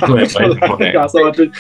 [0.07, 0.27] 对
[0.79, 1.51] 对，亚瑟王之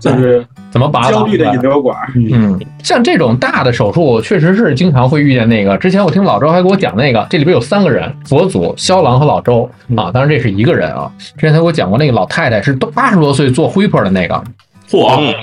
[0.00, 1.96] 就是怎么拔焦虑的引流管。
[2.14, 5.76] 嗯，像这种大的手术，确实是经常会遇见那个。
[5.78, 10.10] 之前我听老周还给我讲那个，这里边有三个人：佛祖、肖郎和老周啊。
[10.12, 11.10] 当然这是一个人啊。
[11.36, 14.44] 之前他给我讲过，那个老太太是都八十多岁做灰婆的那个，
[14.90, 15.34] 嚯！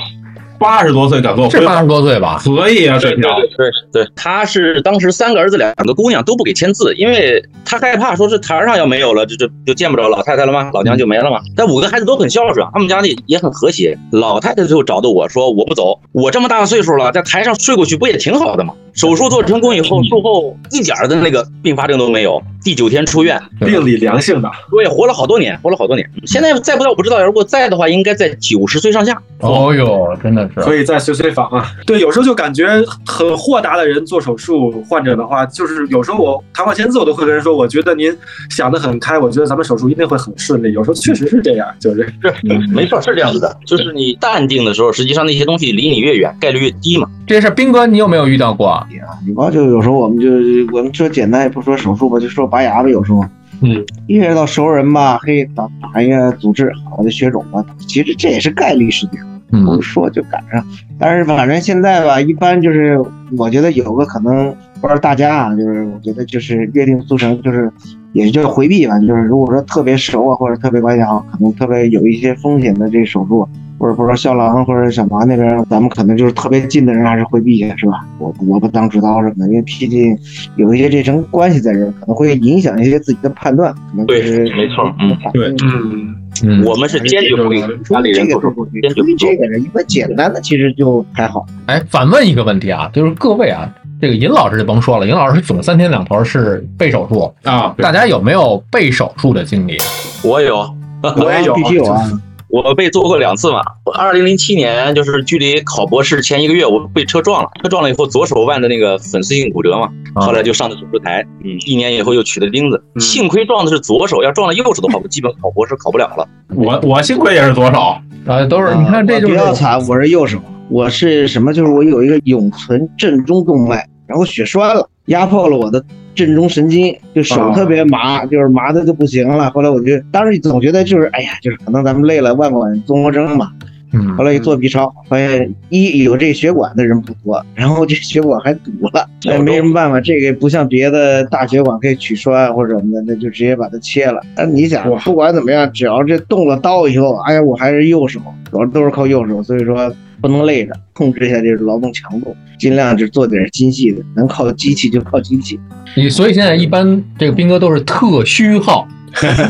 [0.61, 2.39] 八十多岁敢做，是八十多岁吧？
[2.43, 3.21] 可以啊，这对
[3.57, 10.69] 对对，他是当时三个儿子两个姑娘都不给签字，因为他害怕说是台上要没有了，就就就见不着老太太了吗？
[10.71, 11.39] 老娘就没了吗？
[11.55, 13.97] 但五个孩子都很孝顺，他们家里也很和谐。
[14.11, 18.75] 老太太最后找到我说我不走，我这么大岁数了，在台上睡过去不也挺好的吗？
[18.93, 26.07] 手术做成功以后，术后一点的那个并发症都没有，第九天出院，病理良性的，对，活了好多年，活了好多年。
[26.25, 29.17] 现在在不在我不知道，如果在的话，应该在九十岁上下。
[29.39, 31.71] 哦哟，真的是可以再随随访啊。
[31.85, 32.67] 对，有时候就感觉
[33.05, 38.15] 很豁达的人做手术，患者的话，就是有时候我谈话签字，我都会跟人说，我觉得您
[38.49, 40.71] 想得很开，我觉得咱们手术一定会很顺利。
[40.73, 43.57] 有时候确实是这样，就是是，没错， 是这样子的。
[43.65, 47.07] 就是你淡定的时候，实际上那些东西离你越远，概率越低嘛。
[47.27, 48.67] 这事，斌哥，你有没有遇到过？
[48.67, 48.87] 啊，
[49.25, 50.29] 你光就有时候我们就
[50.75, 52.89] 我们说简单也不说手术吧，就说拔牙吧。
[52.89, 53.23] 有时候，
[53.61, 60.65] 嗯，遇到熟人吧，嘿，打打一个组织好的血肿吧，其实这也是概率事件，不说就赶上。
[60.97, 62.99] 但是反正现在吧，一般就是
[63.37, 67.71] 我觉得有个可能，不知道大家啊，就是我觉得就是约定俗成，就是
[68.13, 68.99] 也就回避吧。
[68.99, 73.47] 就是如果说特别熟啊，或者特别关系好，可能特别有一些风险的这手术。
[73.79, 78.05] 或者不知道肖郎或者小麻那边，咱们可能就是特别近的人还是回避一下，是吧？
[78.19, 80.15] 我我不当主刀什么的，因为毕竟
[80.55, 83.73] 有一些这层关系在这，可能会影响一些自己的判断。
[83.73, 84.21] 可能对，
[84.53, 86.15] 没错，嗯，对，嗯，
[86.65, 91.45] 我们是坚决不给家里人做手术，坚决不这个人，因为简单的其实就还好。
[91.65, 93.69] 哎，反问一个问题啊，就是各位啊，
[94.01, 99.77] 这个尹老师就甭说了，尹老师总三天两头是备手术啊，大家有没有备手术的经历？
[100.23, 102.11] 我有，我也有， 必须有啊。
[102.51, 103.61] 我被做过两次嘛。
[103.97, 107.49] 二零零七年就是距离考博士前一个月，我被车撞了。
[107.63, 111.25] 车撞了以后，左手腕的那个粉碎性骨折嘛，后来就上的手术台。
[111.43, 112.83] 嗯，一年以后又取了钉子。
[112.99, 116.27] 幸亏撞的是左手，要撞了右手的话，我基本考博士考不了了。
[116.55, 117.79] 我我幸亏也是左手
[118.27, 119.79] 啊，都是你看这就比较惨。
[119.87, 120.37] 我是右手，
[120.69, 121.53] 我是什么？
[121.53, 125.83] 就是我有一个永存正中动脉，然后血栓了，压迫了我的。
[126.13, 129.49] 正中神经就手特别麻，就是麻的就不行了。
[129.51, 133.51] 后来我就当时总觉得就是，哎呀，就是可能咱们累了，腕管综合征嘛。
[133.93, 134.15] 嗯。
[134.15, 144.21] 后来一做 B 超，发现一有这血管的人不多，然后这血管还堵了，那没什么办法，这个不像别的大血管可以取栓或者什么的，那就直接把它切了。
[144.35, 148.19] 但你想，不管怎么样，只要这动了刀以后，哎呀，我还是右手，
[148.51, 149.93] 主要都是靠右手，所以说。
[150.21, 155.59] 不能累着，控制一下这个劳动强度，尽量就做点精细的，能靠机器就靠机器。
[155.97, 158.87] 你所以现在一般这个兵哥都是特虚号，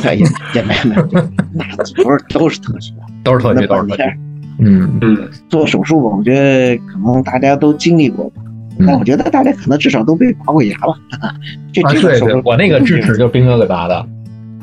[0.05, 0.95] 也也没没，
[1.53, 1.65] 那
[2.03, 4.03] 不是都是特需，都是特需，都是特需。
[4.63, 8.31] 嗯嗯，做手术吧，我觉得可能大家都经历过，
[8.77, 10.93] 那我觉得大家可能至少都被拔过牙吧。
[11.73, 14.07] 这啊，对对，我那个智齿就是兵哥给拔的，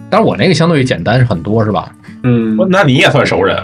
[0.09, 1.93] 但是我那个相对于简单很多，是吧？
[2.23, 3.57] 嗯，那你也算熟人。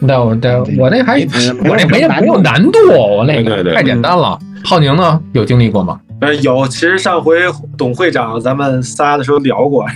[0.00, 1.20] 那我这我那还
[1.64, 4.38] 我那没没有难度，我那个太简单了。
[4.64, 6.00] 浩宁呢，有经历过吗？
[6.20, 7.38] 呃，有，其实上回
[7.78, 9.86] 董会长咱们仨的时候聊过，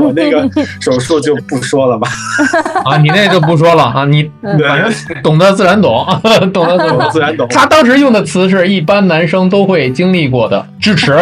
[0.00, 0.48] 我那个
[0.80, 2.08] 手术就不说了吧。
[2.84, 6.04] 啊，你那就不说了啊，你反正懂得自然懂，
[6.52, 7.46] 懂得自然懂。
[7.48, 11.12] 他当时用的词是一般男生都会经历过的智齿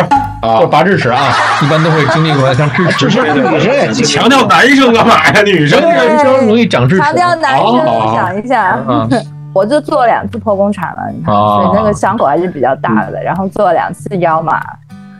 [0.40, 3.20] 啊，拔智齿啊，一般都会经历过，像智齿。
[3.20, 5.42] 女生也强调男生干嘛呀？
[5.42, 7.02] 女生男生容易长智齿。
[7.02, 7.84] 强调男生，
[8.14, 8.78] 想一下。
[9.54, 13.22] 我就做了两次剖宫产了，你看，所以那个伤口还是比较大的。
[13.22, 14.60] 然后做了两次腰嘛。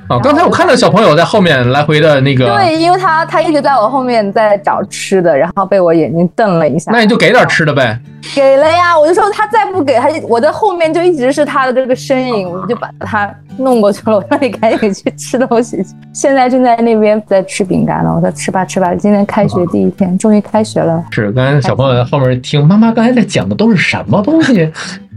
[0.09, 2.47] 哦，刚才我看到小朋友在后面来回的那个。
[2.57, 6.91] 对，因为他他一直在我后面在找吃的，然后被我眼睛瞪了一下。
[6.91, 7.99] 那你就给点吃的呗。
[8.35, 14.17] 给了呀，我就说他再不给他，我在后面就一直是他的这个身影，我就把他弄过去了。
[14.17, 15.91] 我说你赶紧去吃东西去。
[16.13, 18.95] 现在正在那边在吃饼干了，我说吃吧吃吧。
[18.95, 21.05] 今天开学第一天，终于开学了。
[21.11, 24.71] 是，刚才小朋友在后面听妈妈刚才在讲的都是什么东西？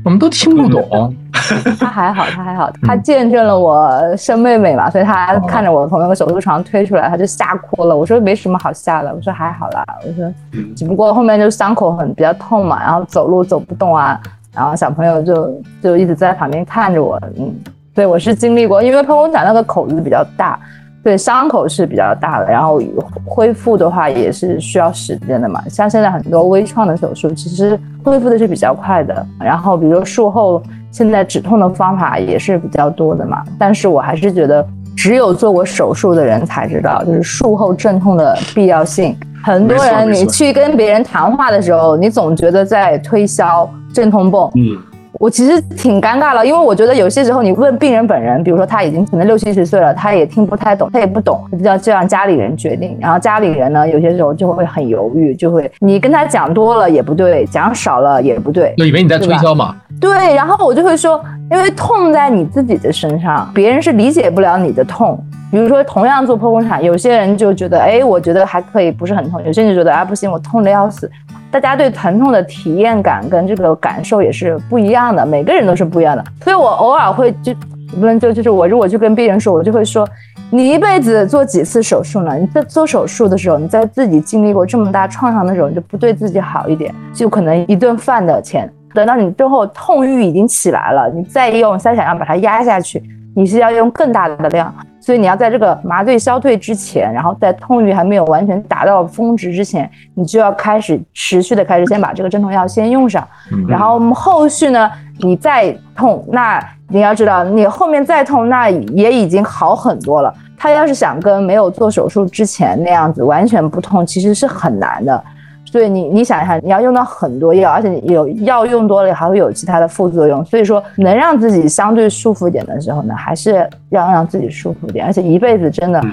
[0.03, 1.15] 我们都听不懂。
[1.79, 7.95] 他还好，他还好，他见证了我生妹妹嘛，所以他看着我从那个手术床推出来，他就吓哭了。
[7.95, 10.31] 我说没什么好吓的，我说还好啦，我说
[10.75, 14.19] 只不过后面就伤口很比较痛嘛，然后走路走不动啊，
[14.53, 17.53] 然后小朋友就就一直在旁边看着我，嗯，
[17.95, 20.59] 对我是经历过，因为剖宫产那个口子比较大。
[21.03, 22.79] 对，伤口是比较大的，然后
[23.25, 25.59] 恢复的话也是需要时间的嘛。
[25.67, 29.25] 像现在很多微创的手术，其实恢复的是比较快的。
[29.39, 33.43] 然后，比如术后，现在止痛的方法也是比较多的嘛。
[33.57, 34.63] 但是我还是觉得，
[34.95, 39.17] 只有做过手术的人才知道，就是术后镇痛的必要性。
[39.43, 44.51] 很多人你去跟别人谈话的时候，你总觉得在推销镇痛泵。
[44.53, 44.77] 嗯。
[45.13, 52.97] 我其实挺尴尬了，因为我觉得有些时候你问病人本人，比如说他已经可能六七十岁了，他也听不太懂，他也不懂，就要就让家里人决定。
[52.99, 59.75] 然后家里人呢，有些时候就会很犹豫，就会你跟他讲多了也不对，讲少了也不对，就以为你在推销嘛。
[59.99, 65.21] 对，然后我就会说，因为痛在你自己的身上，别人是理解不了你的痛。
[65.51, 71.11] 比如说同样做剖宫产，有些人就觉得，哎，我觉得还可以，不是很痛；有些人就觉得，啊，不行，我痛的要死。
[71.51, 76.23] 大家对疼痛的体验感跟这个感受也是不一样的，每个人都是不一样的。
[76.41, 77.53] 所以我偶尔会就
[77.99, 80.07] 不能就就是我如果去跟病人说，我就会说，
[80.49, 82.37] 你一辈子做几次手术呢？
[82.37, 88.71] 你在做手术的时候，你在自己经历过这么大创伤的时候，你就不对自己好一点，就可能一顿饭的钱。
[88.93, 93.03] 等到你最后痛欲已经起来了，你再用三小样把它压下去，
[93.35, 94.73] 你是要用更大的量。
[95.01, 103.27] 所以你要在这个麻醉消退之前，然后在痛欲还没有完全达到峰值之前，你就要开始持续的开始先把这个镇痛药先用上，
[103.67, 110.33] 然后后续呢，你再痛，那你要知道你后面再痛，那也已经好很多了。
[110.55, 115.23] 他要是想跟没有做手术之前那样子完全不痛，其实是很难的。
[115.71, 120.43] 所以你你想一下，你要用到很多药，而且有药用多了还会有其他的副作用。
[120.43, 125.05] 所以说，能让自己相对舒服一点的时候呢，还是要让自己舒服一点。
[125.05, 126.03] 而且一辈子真的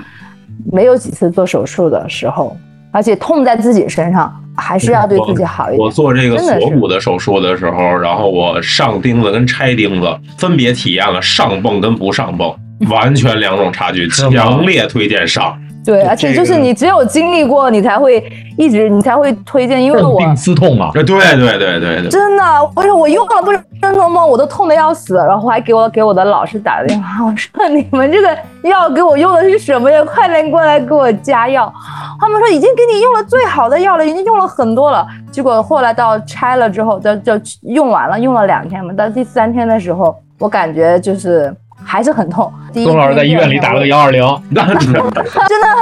[0.71, 2.57] 没有几次做手术的时候，
[2.93, 5.85] 而且痛在自己身上，还是要对自己好一点。
[5.85, 10.07] 我做这个锁骨的手术的时候，然后我上钉子跟拆钉子
[10.37, 12.55] 分别体验了上泵跟不上泵，
[12.89, 15.59] 完全两种差距，强烈推荐上。
[15.85, 18.23] 对，而且就是你只有经历过，你才会
[18.59, 22.43] 一直，你才会推荐，因为我病思痛嘛，对对对对对，真的，
[22.77, 24.25] 我说我用了不是真的吗？
[24.25, 28.37] 我都痛的要死，然后还给我给我的老师打了电话， 我说你们这个
[28.69, 30.05] 药给我用的是什么呀？
[30.05, 31.73] 快点过来给我加药。
[32.21, 35.07] 他们说已经给你用了最好的药了，已经用了很多了。
[35.31, 41.55] 结果后来到拆了之后，就就用完了，用了两天嘛，到第三天的时候，我感觉就是。
[41.89, 42.53] 还是很痛。
[42.75, 44.23] 钟老师在医院里打了个幺二零，
[44.55, 44.75] 真的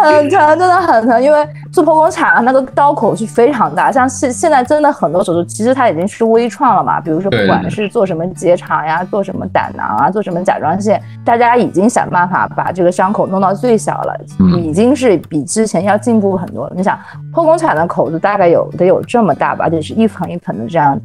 [0.02, 1.20] 很疼，真的很疼。
[1.20, 3.90] 因为做剖宫产啊，那个刀口是非常大。
[3.90, 7.00] 像现现在真的很多手术，其实它已经是微创了嘛。
[7.00, 14.16] 比如说，不管是做什么结肠呀，做什么胆囊啊，做什么甲状腺，大家已经想办法把这个伤口弄到最小了，
[14.56, 16.72] 已经是比之前要进步很多了。
[16.76, 16.96] 你想，
[17.34, 20.96] 剖宫产的口子大概有得有这么大吧，而且是一层一层的这样。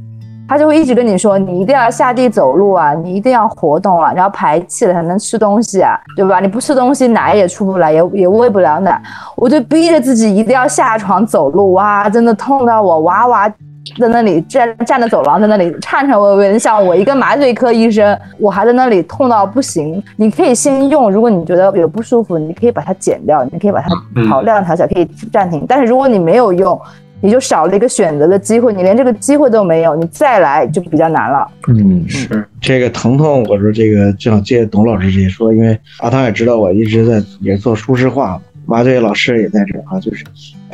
[0.52, 6.42] 他就会一直跟你说，你一定要下地走路啊，你一定要活动啊，然后排气了才能吃东西啊，对吧？
[6.42, 9.02] 你不吃东西，奶也出不来，也也喂不了奶。
[9.38, 13.50] 我就逼着自己一定要下床走路，哇，真的痛到我哇哇
[13.98, 16.60] 在那里站站着走廊，在那里颤颤巍巍。
[16.60, 20.04] 像我一个麻醉科医生，我还在那里痛到不行。
[20.18, 23.88] 你可以先用，如果你觉得有不舒服，你可以把它剪掉，你可以把它
[24.28, 25.66] 调量调小，可以暂停。
[25.66, 26.78] 但是如果你没有用，
[27.22, 31.48] 你就少了一个选择的机会，你连这个机会都没有，你再来就比较难了。
[31.68, 38.42] 嗯，是这个疼痛，我说这个正好借董老师这说，因为阿汤也知道我一直在也做舒适化。
[38.68, 40.24] 麻醉老师也在这啊，就是，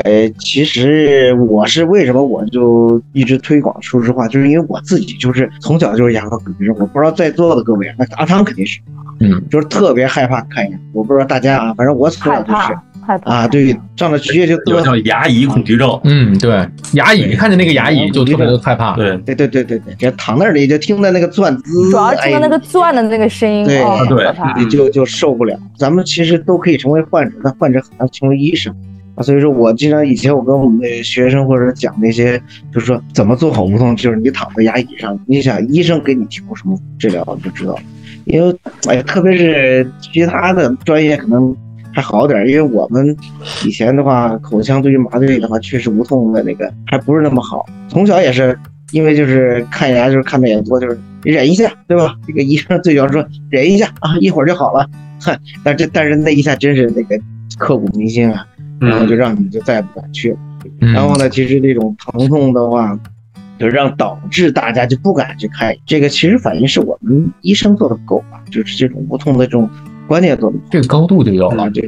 [0.04, 8.80] 哎，其实我是为什么我就一直推广舒适化，就是因为我自己就是从小就是牙科病人，我不知道在座的各位，那阿汤肯定是，
[9.22, 12.78] 嗯，就是特别害怕看牙，我不知道大家啊，反正我从小就是。
[13.24, 16.00] 啊，对，上了职业就叫牙医恐惧症。
[16.04, 18.96] 嗯，对，牙医看见那个牙医就特别的害怕。
[18.96, 24.28] 对，对，对，对，对，对，就躺那里就听到那个钻滋，主要听到那个钻的那个声音，对，对，
[24.58, 25.58] 你就就受不了。
[25.78, 28.74] 咱们其实都可以成为患者，但患者很难成为医生
[29.16, 29.24] 啊。
[29.24, 32.38] 所以说我经常以前我跟我们的学生或者讲那些，
[32.74, 37.78] 就是说怎么做好无痛，就是你躺在牙椅上，你想医生给你提供什么治疗你就知道。
[38.26, 38.54] 因为
[38.88, 41.56] 哎，特别是其他的专业可能。
[41.98, 43.18] 还好点，因为我们
[43.66, 47.66] 以前的话，口腔对于麻醉的话，确实无痛的那个还不是那么好。
[47.90, 48.56] 从小也是，
[48.92, 52.14] 因为就是看牙就是看的也多，就是忍一下，对吧？
[52.28, 54.88] 这个医生最要说忍一下啊，一会儿就好了。
[55.22, 57.20] 哼，但这但是那一下真是那个
[57.58, 58.46] 刻骨铭心啊，
[58.80, 60.38] 然后就让你就再也不敢去了。
[60.94, 62.96] 然后呢，其实这种疼痛的话，
[63.58, 65.76] 就让导致大家就不敢去看。
[65.88, 69.68] 这个其实反映是我们医生做的不够啊，就是这种无痛的这种。
[70.08, 71.88] 关键多这个高度就有了，这个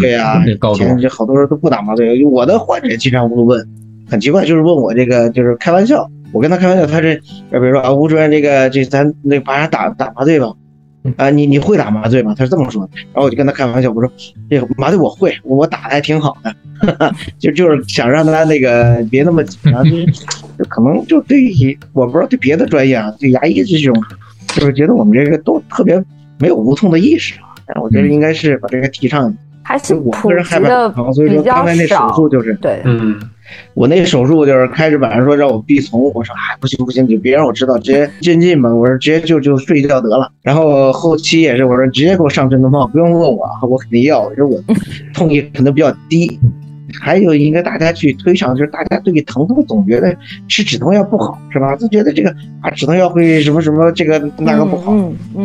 [0.00, 0.42] 对呀，
[0.74, 3.68] 前这好多人都不打麻醉，我的患者经常会问，
[4.08, 10.52] 很奇怪，就是问我这个就是开玩笑，我跟他开玩笑，他这，比如说啊，吴主任，这个这咱那把人打打麻醉吧，
[11.16, 12.34] 啊，你你会打麻醉吗？
[12.36, 14.10] 他是这么说的，然后我就跟他开玩笑，我说
[14.48, 16.54] 这个麻醉我会，我打的还挺好的，
[17.38, 23.94] 就就是想让他那个别那么紧张，就可能就对于我不知道对别的专业啊，对牙医这种，
[24.48, 26.02] 就是觉得我们这个都特别
[26.38, 27.47] 没有无痛的意识啊。
[27.82, 33.18] 我觉得应该是把这个提倡，还是我个人害怕疼，所以说刚才那手术就是对，嗯，
[33.74, 40.30] 我那手术就是开始晚上说让我闭从，我说哎不行不行，你别让我知道，直接进进吧，我说直接就就睡觉得了。
[40.42, 44.58] 然后后期也是我说直接给我上镇痛棒，不用问我，我肯定要，因为我
[45.12, 46.38] 痛也可能比较低。
[47.00, 50.16] 还有应该大家去推想，就是大家对于疼痛总觉得
[50.48, 51.76] 吃止痛药不好，是吧？
[51.76, 54.94] 就觉得这个啊止痛药会什么什么这个那个不好。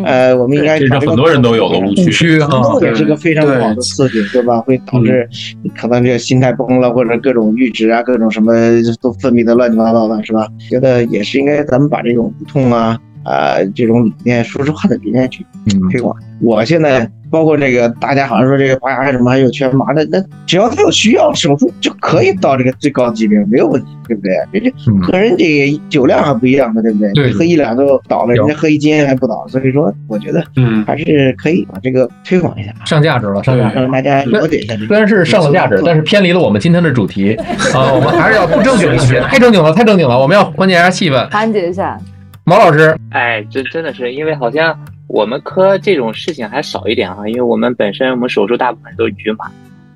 [0.06, 4.60] 呃，我们应该这是很多人都有的误区疼痛也是个非常好的刺激，对吧？
[4.62, 5.28] 会导致
[5.76, 8.54] 可能这个心态崩了，或者各种阈值啊，各种什么
[9.02, 10.48] 都分泌的乱七八糟的，是吧？
[10.70, 15.46] 觉得也是应该咱们把这种痛啊啊这种理念，说实话的理念去
[15.92, 16.16] 推广。
[16.42, 17.10] 我现在。
[17.34, 24.34] 包括这个，大家好像说这个拔牙什么还有全麻的，那只要他有需要手术就可以到这个最高级别，没有问题，对不对？
[24.52, 24.72] 人家
[25.02, 27.12] 和人这个酒量还不一样的，对不对？
[27.14, 34.76] 对，喝一两都倒了，人家喝一斤还不倒，所以说我觉得，嗯，还是可以把这个推广一下，上价值了，上价值，让大家了解一下。
[34.88, 37.34] 虽然是上了价值，但是偏离了我们今天的主题
[37.74, 41.98] 啊，我们还是要不正经一些，太正经了，太正经了，我们要缓解一下气氛，缓解一下。
[42.46, 44.78] 毛老师，哎，这真的是因为好像。
[45.10, 49.52] 我们科这种事情还少一点哈，因为我们本身我们手术大部分都是局麻。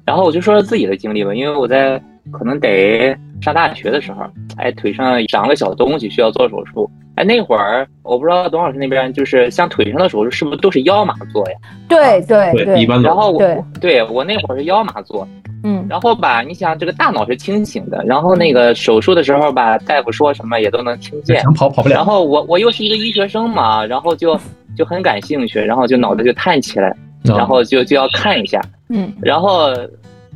[0.06, 4.22] 然后我就说说自己的经历吧，因为我在可能得上大学的时候，
[4.58, 6.88] 哎，腿上长个小东西需要做手术。
[7.16, 11.58] 哎，那会儿我不知道董老师那边就是像腿上的手术是不是都是腰麻做呀？
[11.90, 15.28] 对对对，一般然后对对我那会儿是腰麻做，
[15.68, 21.96] 嗯，然后吧，你想这个大脑是清醒的，然后那个手术的时候吧，大夫说什么也都能听见，想跑跑不了。
[21.96, 24.40] 然后我我又是一个医学生嘛，然后就。
[24.78, 29.74] 就很感兴趣，然后就脑袋就探起来，然后就就要看一下，嗯，然后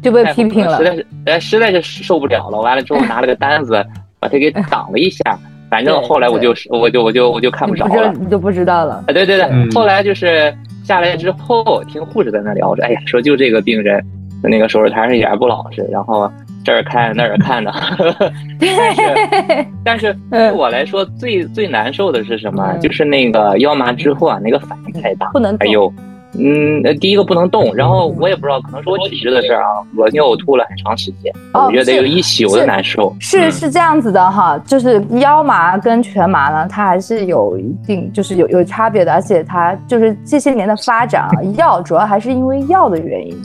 [0.01, 2.59] 就被批评了，实在是哎，实在是受不了了。
[2.59, 3.85] 完了之后拿了个单子，
[4.19, 5.37] 把它给挡了一下。
[5.69, 8.95] 反正后来我就我就我就我就看不着了，你就不知道了。
[9.07, 10.51] 啊，对对对，后来就是
[10.83, 14.03] 下来之后听护士在那聊着，哎呀，说就这个病人，
[14.43, 16.31] 那个手术台上一点不老实，然后。
[16.63, 17.73] 这儿看那儿看的，
[18.61, 22.71] 但是 但是对我来说最最难受的是什么？
[22.77, 25.91] 就是那个腰麻之后啊，那个反应太大，不能哎呦，
[26.37, 33.11] 嗯，第一个不能动，然后我也不知道，可能是我体质的事儿啊，我尿呕吐了很长时间，我觉得有一宿的难受。
[33.19, 43.35] 是是这样子的哈，就是腰麻跟全麻呢，它还是有一定就是有有差别的，而且它就是这些年的发展啊，药主要还是因为药的原因。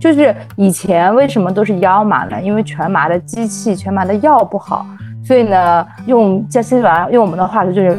[0.00, 2.40] 就是以前为什么都是腰麻呢？
[2.40, 4.86] 因为全麻的机器、全麻的药不好，
[5.24, 7.98] 所以呢，用在新西兰用我们的话说就是。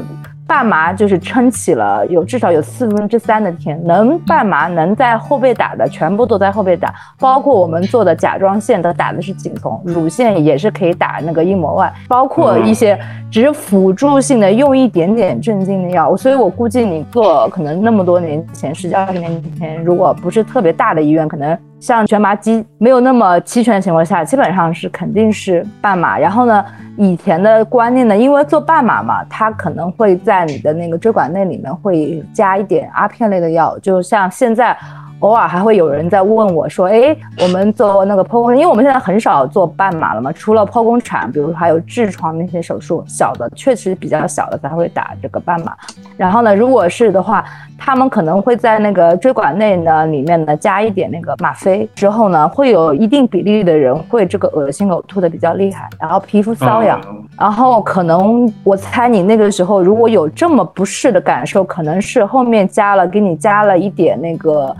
[0.49, 12.97] 半麻就是撑起了有至少有四分之三的天，能半麻能在后背打的全部都在后背打，包括我们做的甲状腺都打的是颈丛，乳腺也是可以打那个硬膜外，包括一些
[13.29, 16.15] 只是辅助性的用一点点镇静的药。
[16.15, 26.17] 所以我估计你做可能那么多年前十几二十年前，如果不是特别大的医院，可能像全麻机没有那么齐全的情况下，基本上是肯定是半麻。
[26.17, 26.65] 然后呢，
[26.97, 34.77] 以前的观念呢，因为做半麻嘛，它可能会在你的那个椎管内里面会加一点阿片类的药，就像现在。
[35.21, 45.75] 偶尔还会有人在问我说：“哎，我们做那个剖宫，因为我们现在很少做半麻了嘛，除了剖宫产，比如还有痔疮那些手术，小的确实比较小的才会打这个半麻。
[46.17, 47.43] 然后呢，如果是的话，
[47.77, 56.99] 他们可能会在那个椎管内呢里面呢加一点那个吗啡，之后呢会有一定比例的人会这个恶心呕吐的比较厉害，然后皮肤瘙痒，
[57.37, 64.75] 然后可能我猜你那个时候如果有这么不适的感受，可能是后面加了给你加了一点那个。”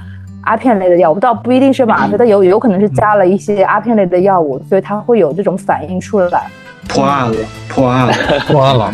[0.48, 6.44] 阿片类的药物倒不一定是吗啡，它有有可能是加了一些阿片类的药物，所以它会有这种反应出来。
[6.88, 7.38] 破案了，
[7.68, 8.14] 破案了，
[8.48, 8.90] 破案了。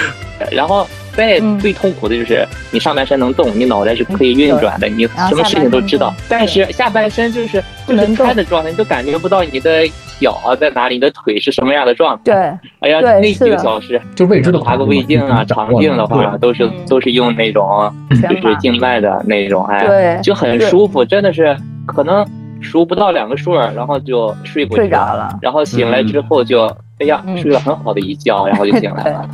[0.52, 0.86] 然后
[1.18, 6.14] 再最痛苦的就是你上半身能动，你脑袋是可以运转的，你什么事情都知道。
[6.28, 9.86] 但是下半身就是不能开的状态，你就感觉不到你的。
[10.20, 10.96] 脚啊在哪里？
[10.96, 12.22] 你的腿是什么样的状态？
[12.24, 12.34] 对，
[12.80, 17.88] 哎呀，那几个小时就未知的爬个胃镜啊，肠镜的话都是都是用那种
[18.20, 21.56] 就是静脉的那种，哎，就很舒服，真的是
[21.86, 22.26] 可能
[22.60, 26.66] 数不到两个数，然后就睡过去了，然后醒来之后就
[27.00, 29.28] 哎呀睡了很好的一觉，然后就醒来了。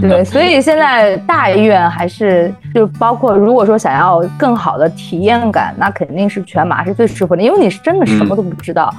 [0.00, 8.92] 对， 所以现在大医院还是就包括如果说想要更好的体验感，那肯定是全麻是最舒服的，因为你是真的什么都不知道。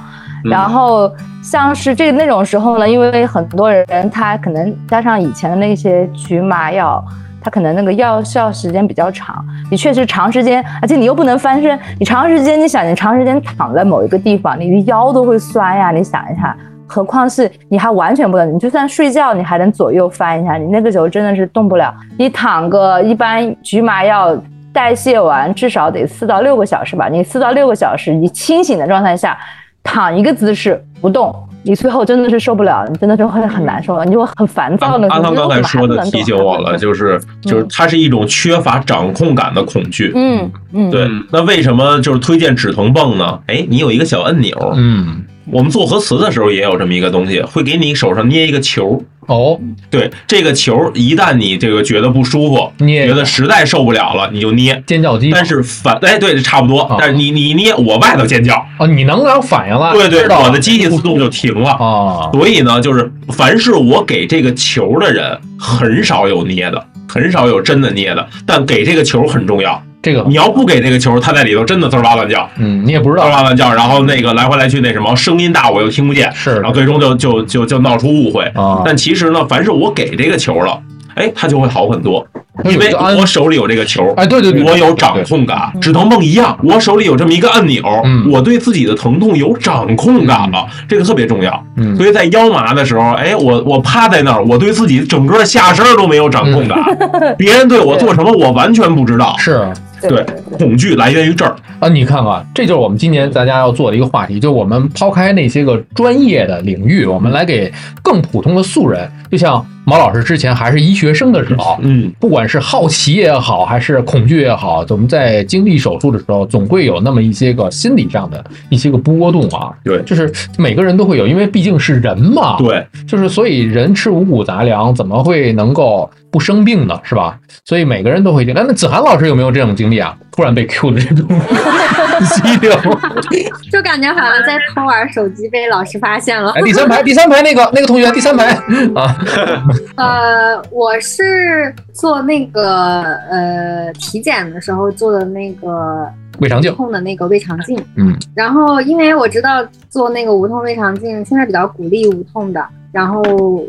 [0.43, 1.09] 然后
[1.41, 7.03] 像是这那种时候呢，因为很多人他可能加上以前的那些局麻药，
[7.41, 9.43] 他可能那个药效时间比较长。
[9.71, 15.91] 你确实长时间，而且你又不能翻身，你长时间，你想你长时间躺在某一个地方，你的腰都会酸呀。
[15.91, 16.55] 你想一下，
[16.87, 21.93] 何况是你还完全不能，你就算睡觉，你还能左右翻一下，你那个时候真的是动不了。
[22.17, 24.35] 你躺个一般局麻药
[24.71, 29.37] 代谢完至少得四到六个小时吧，你四到六个小时，你清醒的状态下。
[29.85, 35.09] 躺一个姿势不动，你最后真的是受不了，你真的就会很难受了，你就很烦躁的。
[35.09, 40.13] 阿汤刚才说的提醒我了，就是就是它是一种缺乏掌控感的恐惧。
[40.15, 41.05] 嗯嗯，对。
[41.33, 43.37] 那为什么就是推荐止疼泵呢？
[43.47, 44.57] 哎，你有一个小按钮。
[44.73, 45.22] 嗯。
[45.51, 49.03] 我们做核磁的时候也有这么一个东西，会给你手上捏一个球。
[49.27, 49.57] 哦，
[49.89, 54.83] 对，这个球一旦你这个觉得不舒服，捏，觉得实在受不了了，你就捏。
[54.85, 55.31] 尖叫鸡。
[55.31, 56.93] 但是反，哎，对，差不多。
[56.99, 58.55] 但是你你捏，我外头尖叫。
[58.77, 59.93] 哦，你能有反应了。
[59.93, 61.71] 对对，我的机器自动就停了。
[61.71, 69.81] 啊，所以呢，就是凡是我给这个球的人，很少有捏的，很少有真的捏的，但给这个球很重要。
[70.03, 73.23] 这个你要不给这个球，他在里头真的滋哇乱叫，嗯，你也不知道。
[73.23, 78.43] 滋哇乱叫，然后那个来回来去那什么声音大，我又听不见，是，然后最终就就就就闹出误会。
[78.53, 78.81] 啊。
[78.83, 80.77] 但其实呢，凡是我给这个球了，
[81.15, 82.27] 哎，它就会好很多，
[82.65, 85.71] 因为我手里有这个球，哎，对对对，我有掌控感。
[85.81, 87.83] 止疼泵一样，我手里有这么一个按钮，
[88.31, 91.51] 我对自己的疼痛有掌控感了，这个特别重要。
[91.97, 96.77] 所以在腰麻的时候，哎，我我趴在那儿，我对自己整个下身都没有掌控感，
[97.37, 99.67] 别人对我做什么我完全不知道，是。
[100.05, 100.21] 对，
[100.57, 101.87] 恐惧来源于这儿啊！
[101.87, 119.71] 你看看，这就是我们今年大家要做的一个话题，就是我们抛开那些个专业的领域，我们来给更普通的素人，就像毛老师之前还是医学生的时候，嗯，不管是好奇也好，还是恐惧也好，我们在经历手术的时候，总会有那么一些个心理上的一些个波动啊。
[119.83, 122.57] 对，就是每个人都会有，因为毕竟是人嘛。
[122.57, 126.09] 对，就是所以人吃五谷杂粮，怎么会能够？
[126.33, 127.37] 不生病呢是吧？
[127.63, 128.59] 所以每个人都会经历。
[128.59, 130.17] 那子涵老师有没有这种经历啊？
[130.31, 131.27] 突然被 Q 的这种
[133.71, 136.49] 就感觉好像在偷玩手机，被老师发现了。
[136.53, 138.47] 哎，第三排，第三排那个那个同学，第三排
[138.95, 139.15] 啊。
[139.95, 146.07] 呃，我是做那个呃体检的时候做的那个
[146.39, 147.77] 胃肠镜，痛的那个胃肠镜。
[147.95, 148.15] 嗯。
[148.35, 153.21] 然后因为我知道做那个无痛胃肠镜，现在比较鼓励无痛的，然后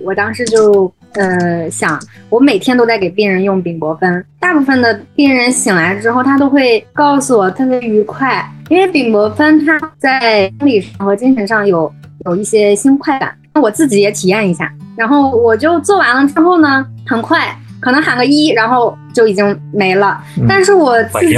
[0.05, 0.93] 我当时就。
[1.17, 1.97] 呃，想
[2.29, 11.89] 我每天都在给病人用丙泊酚，大部分的病人醒来之后，他都会告诉我特别愉快，因为丙泊酚它在生理上和精神上有
[12.27, 13.33] 有一些新快感。
[13.53, 20.19] 那我自己也体验一下，然后我就做完了之后呢，很快可能喊个一，然后就已经没了。
[20.49, 21.37] 但是我自己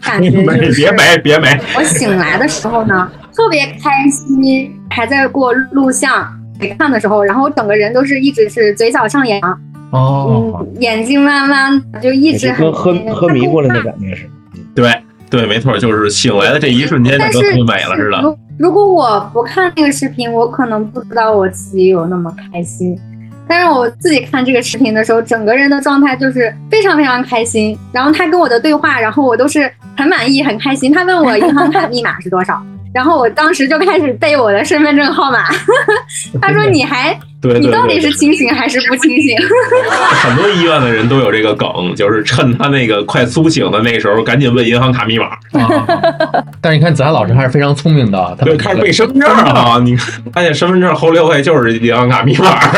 [0.00, 6.26] 感觉就是 别没别没，我醒来的时候呢，特别开心，还在过录像。
[6.60, 9.40] 没看的时候，然后整个人都是一直是嘴角上扬，
[9.90, 14.28] 哦，眼睛弯弯，就一直跟喝喝迷糊了那感觉是。
[14.74, 14.92] 对
[15.30, 18.20] 对，没错，就是醒来的这一瞬间就跟美了似的。
[18.22, 22.98] 如如果我不看那个视频，我可能不知道我自己有那么开心。
[23.48, 27.76] 但是我自己看这个视频的时候，整个人的状态就是非常非常开心。
[27.92, 30.92] 然后他跟我的对话，然后我都是很满意、很开心。
[30.92, 35.44] 他问我银行卡密码是多少， 然后我当时就开始背我的身份证号码。
[36.40, 39.36] 他说 你还，你到底是清醒还是不清醒？
[40.22, 45.38] 很多医院的人都有这个梗，就是趁他那个快苏醒的那时候，赶紧问银行卡密码。
[46.60, 49.94] 但是你看子涵老师还是非常聪明的，他对，开始背身份证啊， 你
[50.32, 52.58] 发现身份证后六位就是银行卡密码。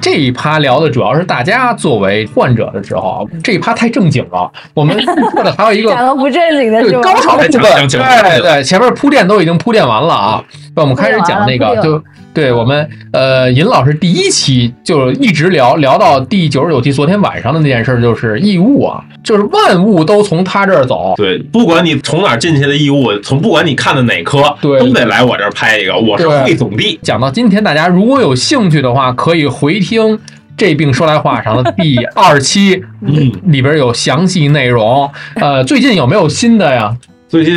[0.00, 4.50] 这一趴聊的主要是大家作为患者的时候啊，这一趴太正经了。
[4.74, 10.42] 我们说的还有一个讲个不正经的，对高潮的部分，对对，前面铺垫都已经铺垫完了啊。
[10.74, 12.02] 那我们开始讲那个，就
[12.34, 21.12] 对我们呃，尹老师第一期就一直聊聊到第九十九期，昨天晚上的那件事就是异物啊，就是万物都从他这儿走。
[21.16, 25.94] 对，不管你从哪进去的异物，从不管你看的哪科，对，都得来我这儿拍一个。
[25.94, 26.98] 我是汇总地。
[27.02, 30.18] 讲到今天，大家如果有兴趣的话，可以回听
[30.56, 35.10] 这病说来话长的第二期， 嗯，里边有详细内容。
[35.34, 36.96] 呃，最近有没有新的呀？
[37.28, 37.54] 最近。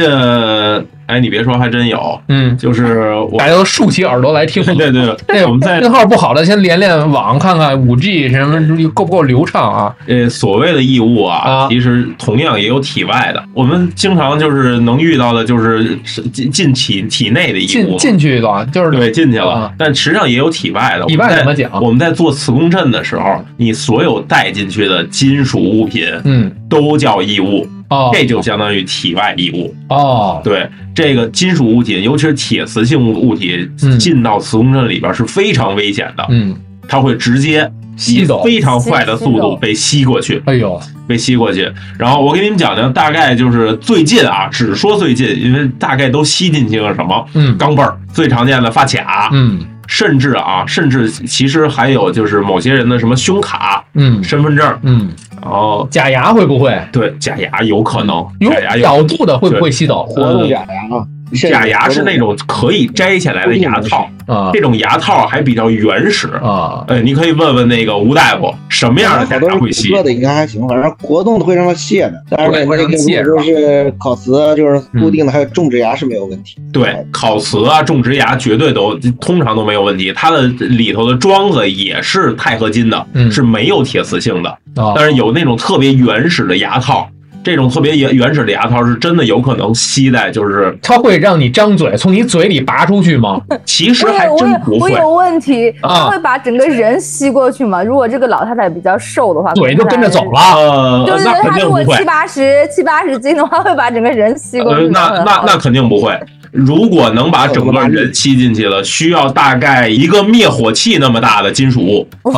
[1.07, 4.63] 哎，你别说，还真有，嗯，就是大家都竖起耳朵来听。
[4.75, 9.95] 对对，那我们在信号不好的，先连连网看看五 G 什么够不够流畅啊？
[10.07, 13.43] 呃，所谓的异物啊，其实同样也有体外的。
[13.53, 15.97] 我们经常就是能遇到的，就是
[16.33, 19.71] 进进体体内的异物，进进去了，就是对进去了。
[19.77, 21.05] 但实际上也有体外的。
[21.05, 21.71] 体外怎么讲？
[21.81, 27.67] 我们在做磁共振的时候，你所有带进去的金属物品，嗯，都叫异物。
[27.89, 30.41] 哦，这就相当于体外异物哦。
[30.43, 33.69] 对，这个金属物体，尤其是铁磁性物体，
[33.99, 36.25] 进到磁共振里边是非常危险的。
[36.29, 36.55] 嗯，
[36.87, 40.41] 它会直接吸走，非常快的速度被吸过去。
[40.45, 41.71] 哎呦，被吸过去。
[41.97, 47.27] 然后我给你们讲讲，大概就是最近啊，只说最近，因为大概都吸进去了什么？
[47.33, 49.29] 嗯，钢镚儿，最常见的发卡。
[49.31, 49.65] 嗯。
[49.87, 55.11] 甚至啊，甚至其实还有就是某些人的什么胸卡，嗯，身份证，嗯，
[55.45, 56.75] 然后假牙会不会？
[56.91, 60.03] 对，假牙有可能，假牙角度的会不会吸走？
[60.07, 61.05] 活动假牙啊。
[61.33, 66.83] 假牙是那种可以摘下来的牙套啊，这种牙套还比较原始啊。
[66.87, 69.91] 哎，你可以问问那个吴大夫，什么样的假牙会吸？
[70.03, 72.13] 的应该还行，反正活动的会让它卸的。
[72.29, 72.97] 但是那个就
[73.41, 76.57] 是烤瓷，就是固定的，还有种植牙是没有问题。
[76.71, 80.13] 对，烤瓷啊，种植牙绝对都通常都没有问题。
[80.15, 84.57] 它的里头的桩子也是钛合金的，是没有铁磁性的。
[84.95, 87.09] 但是有那种特别原始的牙套。
[87.45, 93.39] 这种特别原原始的牙套是真的有可能吸在，就是它会让你张嘴从你嘴里拔出去吗？
[93.63, 94.91] 其实还真不会。
[94.91, 97.83] 我有问题，它会把整个人吸过去吗？
[97.83, 101.05] 如果这个老太太比较瘦的话，嘴就跟着走了。
[101.05, 104.87] 对对对，她如果七八十七八十斤的话，会把整个人吸过去。
[104.87, 106.19] 那那那肯定不会。
[106.55, 112.07] 如果能把整个人吸进去了，需要大概一个灭火器那么大的金属物。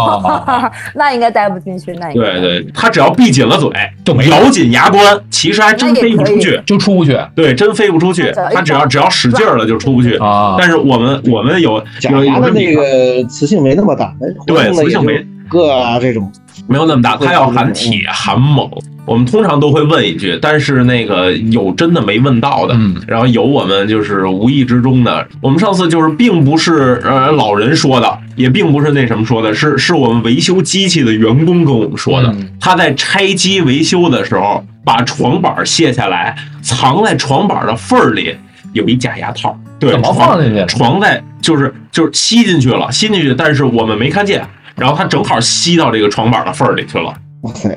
[0.95, 1.93] 那应该带不进去。
[1.93, 3.69] 那对对，他只要闭紧了嘴，
[4.03, 7.17] 就咬紧牙关，其实还真飞不出去，就出不去。
[7.35, 8.33] 对，真飞不出去。
[8.53, 10.55] 他只要只要使劲了就出不去啊。
[10.57, 14.13] 但是我们我们有假牙的那个磁性没那么大，
[14.45, 16.31] 对，磁性没个啊这种
[16.67, 18.69] 没有那么大，它要含铁含锰。
[19.05, 25.25] 我们通常都会问一句，但是那个有真的没问到的，嗯，然后有我们就是无意之中的。
[25.39, 32.35] 我们上次就是并不是呃老人说的，也并不是那什么说的，是是我们维修机器的员工跟我们说的。
[32.59, 38.35] 他在拆机维修的时候，把床板卸下来，藏在床板的缝儿里
[38.73, 39.57] 有一假牙套。
[39.79, 40.65] 对，怎么放进去？
[40.65, 44.45] 床在就是就是吸进去了，吸进去，但是我们没看见，
[44.77, 47.13] 然后它正好吸到这个床板的缝儿里去了。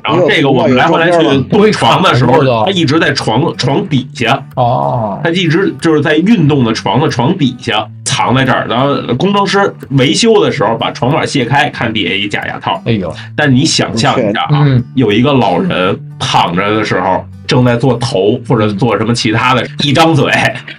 [0.03, 8.65] 然后这个我们来回来去推床的时候，它一直在床床底下哦，他一直就是在运动的床的床底下藏在这儿。
[8.67, 12.81] 然后工程师维修的时候把床板卸开，看底下一假牙套。
[12.85, 13.13] 哎呦！
[13.35, 20.31] 但你想象一下啊，有一个老人躺着的时候，正在做头或者做什么其他的，一张嘴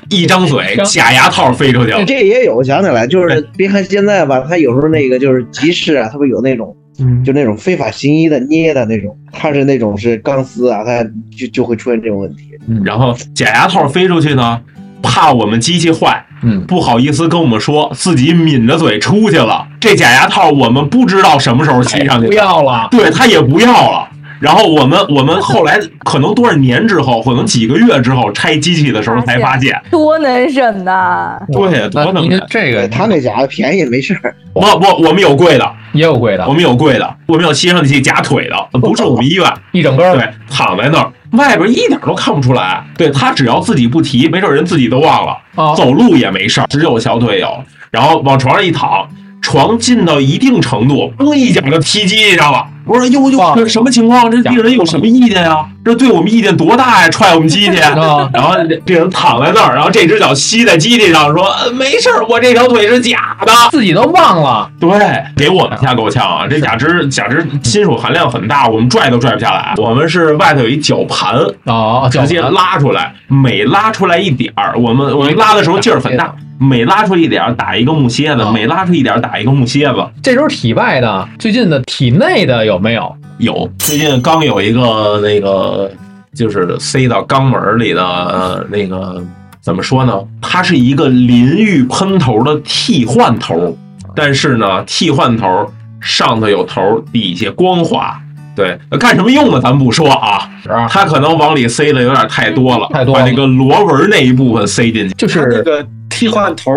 [0.08, 2.02] 一张嘴， 假牙套飞出去了。
[2.06, 6.74] 这也有想起来，就是别看现在吧，他有时候那个就是集市啊，他不有那种。
[6.98, 11.02] 嗯，就那种非法行医的捏的那种，它是那种是钢丝啊，它
[11.34, 12.50] 就就会出现这种问题。
[12.68, 14.60] 嗯，然后假牙套飞出去呢，
[15.02, 19.66] 怕我们机器坏，嗯，不好意思跟我们说自己抿着嘴出去了。
[19.80, 24.06] 这假牙套我们不知道什么时候吸上去，不要了，对他也不要了。
[24.42, 31.38] 然后我们我们后来可能多少年之后，可能几个月之后拆机器的时候才发现， 多能忍呐！
[31.52, 32.44] 对，多能忍。
[32.50, 34.34] 这个他那假便宜没事儿。
[34.52, 42.84] 不不，我们有贵的，也有贵的，我们有贵的，我们有吸上去假腿的，不是我们医院 一整根对，躺在那儿，外边一点都看不出来。
[42.96, 45.38] 对他只要自己不提，没准人自己都忘了。
[45.76, 47.48] 走路也没事儿，只有小腿有。
[47.92, 49.08] 然后往床上一躺。
[49.42, 52.64] 床进到一定程度，嘣一脚就踢机上了。
[52.84, 54.28] 我说哟哟，这什么情况？
[54.28, 55.64] 这病人有什么意见呀？
[55.84, 57.08] 这对我们意见多大呀？
[57.10, 64.68] 踹我们机器，然后病人躺在那儿，然后这只脚吸在机器上，说没事儿，我这条腿是假的，自己都忘了。
[64.80, 64.90] 对，
[65.36, 66.46] 给我们吓够呛啊！
[66.48, 69.74] 这假肢假肢金属含量很大，我们拽都拽不下来。
[69.76, 76.34] 我们是外头有一绞盘啊，直接拉出来，每拉出来一点儿，我们我们拉的时候劲儿很大。
[76.62, 80.10] 每拉出一点打一个木楔子，每拉出一点打一个木楔子。
[80.22, 83.14] 这都是体外的，最近的体内的有没有？
[83.38, 85.90] 有，最近刚有一个那个，
[86.32, 89.20] 就是塞到肛门里的那个，
[89.60, 90.16] 怎么说呢？
[90.40, 93.76] 它是一个淋浴喷头的替换头，
[94.14, 95.66] 但是呢，替换头
[96.00, 98.16] 上头有头，底下光滑。
[98.54, 100.48] 对，干什么用的咱不说啊，
[100.88, 105.84] 它可能往里塞的有点太多了，太多，把那个螺纹那一部分塞进去，就是那个。
[106.12, 106.70] 替换头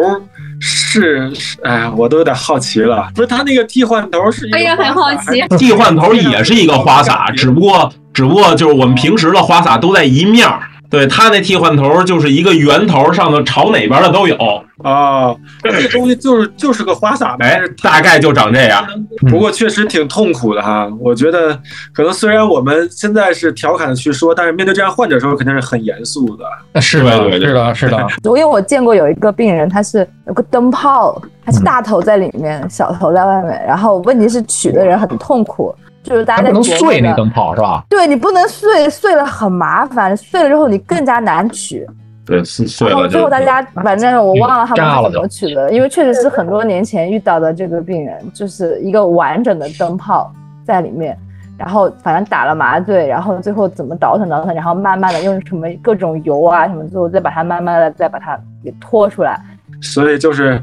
[0.60, 1.32] 是，
[1.64, 3.08] 哎，我都有点好奇了。
[3.14, 4.50] 不是他那个替换头是？
[4.54, 5.46] 我也很好奇。
[5.58, 10.62] 替换头也是一个花洒， 只不过，只不过就是我们平时的花洒都在一面儿。
[10.96, 14.36] 对他那替换头就是一个圆头，上头朝哪边的都有
[14.84, 15.36] 啊。
[15.64, 18.86] 这东西就是就是个花洒，呗，大概就长这样。
[19.30, 20.90] 不过确实挺痛苦的哈。
[21.00, 21.60] 我觉得
[21.94, 26.82] 可能虽然我们现在是调侃的去说，但是面对这样患者的时候，肯定是很严肃的。
[26.82, 28.08] 是的，是的，是的。
[28.26, 35.74] 因为我见过有一个病人，他是有个灯泡，他是大头在里面，小头在外面，然后问题是取的人很痛苦。
[36.06, 37.84] 就是大家不能碎那灯泡是吧？
[37.90, 41.86] 对你不能碎，碎了很麻烦，碎了之后你更加难取。
[42.26, 42.94] 对，是碎了。
[42.94, 50.32] 然后最后大家反正我忘了他们怎么取的，因为确实是很多年前遇到的这个病人，就是一个完整的灯泡
[50.64, 51.18] 在里面，
[51.58, 59.40] 然后反正打了麻醉，然后最后怎么倒腾倒腾，然后慢慢的用什么各种油啊什么，最后再把它慢慢的再把它给拖出来。
[59.86, 60.62] 所以就是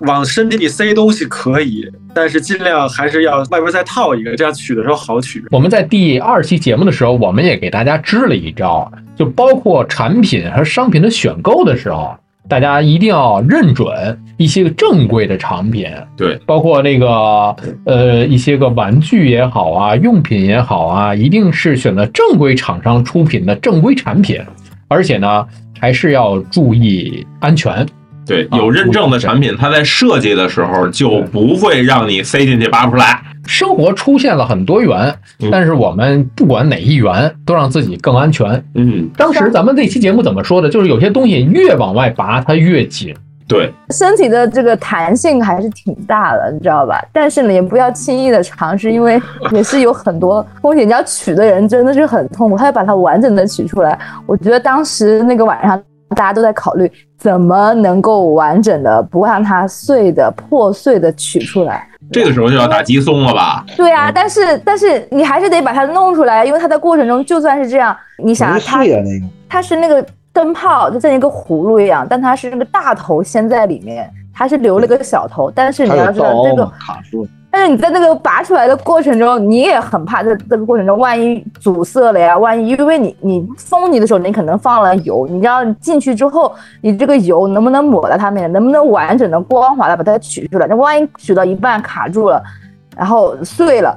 [0.00, 5.44] 往身体里塞东西可以，但是尽量还是要外边再套一个，这样取的时候好取。
[5.50, 12.16] 我们在第二期节目的时候，我们也给大家支了一招，就包括产品和商品的选购的时候，
[12.48, 15.86] 大家一定要认准一些个正规的产品。
[16.16, 17.54] 对，包括那个
[17.84, 24.40] 呃一些个玩具也好啊，用品也好啊，一定是选择正规厂商出品的正规产品，
[24.88, 25.46] 而且呢，
[25.78, 27.86] 还是要注意安全。
[28.24, 33.20] 对，有认证的产品，它在设计的时候就不会让你塞进去拔不出来。
[33.46, 35.12] 生活出现了很多元，
[35.50, 38.48] 但是我们不管哪一元，都让自己更安全。
[38.76, 40.68] 嗯，当时咱们这期节目怎么说的？
[40.70, 43.12] 就是有些东西越往外拔，它越紧。
[43.48, 47.04] 对，身体的这个弹性还是挺大的，你知道吧？
[47.12, 49.20] 但是呢，也不要轻易的尝试，因为
[49.50, 50.86] 也是有很多风险。
[50.86, 53.98] 你要取的人真的是很痛苦，他要把它完整的取出来。
[54.26, 55.82] 我觉得当时那个晚上。
[56.14, 63.64] 大家都在考虑怎么能够完整的不让它碎的破碎的取出来，这个时候就要打鸡松了吧？
[63.76, 68.84] 对啊，但是但是你还是得把它弄出来，因为它的过程中就算是这样，你想它
[69.48, 77.26] 它是那个灯泡就像一个葫芦一样，但它是那个大头先在里面，它是留了个小头，但是你要知道这个卡住。
[77.54, 90.66] 但是你在那个拔出来的过程中，你也很怕，在这个过程中万一阻塞了呀，万一因为你你封你的时候，你可能放了油，你要进去之后，你这个油能不能抹在它面，能不能完整的光滑的把它取出来？
[90.66, 92.42] 那万一取到一半卡住了，
[92.96, 93.94] 然后碎了，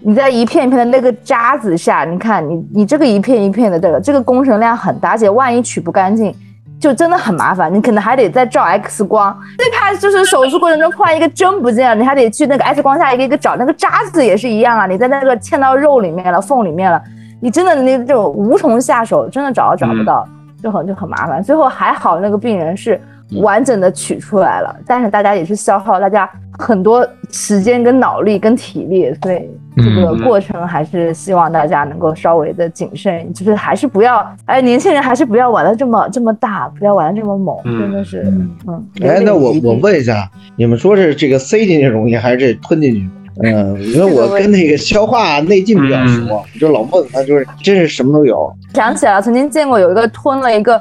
[0.00, 6.34] 你在一片一片的那个渣子下，你看你你这个一片一片的这个这个工程量很大，而且万一取不干净。
[6.80, 17.02] 就真的很麻烦，你可能还得再照 X 光，最怕就是手术过程中突然一个针不见了，你还得去那个 X 光下一个一个找，那个渣子也是一样啊，你在那个嵌到肉里面了、缝里面了，
[17.40, 20.28] 你真的那这种无从下手，真的找都找不到，
[20.62, 21.42] 就很就很麻烦。
[21.42, 23.00] 最后还好那个病人是
[23.40, 29.48] 完整的取出来了，但是大家也是消耗大家很多时间跟脑力跟体力，所以。
[29.76, 38.22] 这个过程还是希望大家能够稍微的谨慎，就是还是不要，哎，年轻人还是不要玩的这么这么大，不要玩的这么猛，真的是，
[38.68, 38.86] 嗯。
[39.02, 43.08] 哎，那我我问一下，你们说是这个塞进去容易还是这吞进去？
[43.42, 48.48] 嗯， 因为我跟那个消化内镜比较熟，就老孟他，就是真是什么都有。
[48.74, 50.80] 想起来了，曾经见过有一个吞了一个，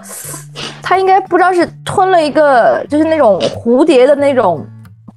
[0.84, 4.64] 他应该不知道是吞了一个，就是那种蝴蝶的那种。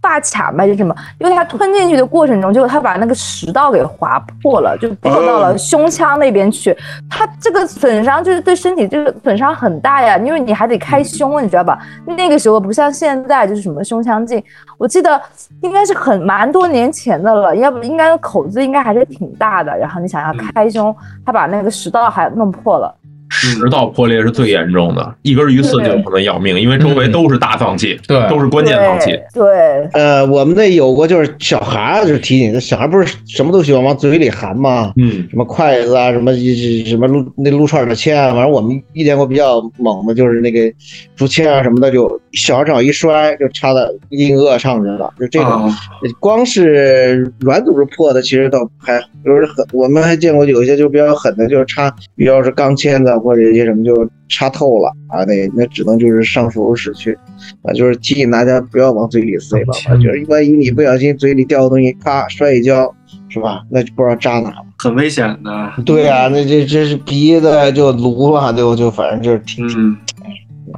[0.07, 0.95] 发卡嘛，就什么？
[1.19, 6.77] 因为他吞进去的过程中，结果他把那个食道给划破了，就破到了胸腔那边去。
[7.11, 11.77] 他这个损伤就是对身体这个损伤很大呀，因为你还得开胸，你知道吧？
[12.07, 14.41] 那个时候不像现在，就是什么胸腔镜，
[14.79, 15.21] 我记得
[15.63, 19.77] 应该是很蛮多年前的了，要不应该口子应该还是挺大的。
[19.77, 20.95] 然后你想要开胸，
[21.25, 22.95] 他把那个食道还弄破了。
[23.29, 29.19] 食道破裂是最严重的，一根鱼刺就可能要命，因为周围都是大脏器，对，都是关键脏器。
[29.35, 29.45] 对，
[29.93, 34.93] 呃，我们那有过，就是小孩儿就是提醒，小孩不是什么都喜欢往嘴里含吗？
[34.97, 40.73] 嗯，什么筷子啊，什么什么撸那撸串的签啊，反正我们遇见过比较猛的，就是那个
[41.17, 45.73] 竹签啊什么的，就小孩正好一摔就插到硬腭上去了，就这种，
[46.21, 57.17] 光是软组织破的，其实倒还就是很，我们还见过有一些就比较狠的，就是插，比较是钢签的或者一些什么就插透了啊，那那只能就是上手术室去
[57.63, 62.93] 啊，就是提醒大家不要往嘴里塞吧，就是万一你不小心嘴里掉个东西，咔摔一跤，
[63.29, 63.63] 是吧？
[63.71, 65.83] 那就不知道扎哪了，很危险的。
[65.85, 69.67] 对啊，那这这是鼻子就颅了，就就反正就是挺，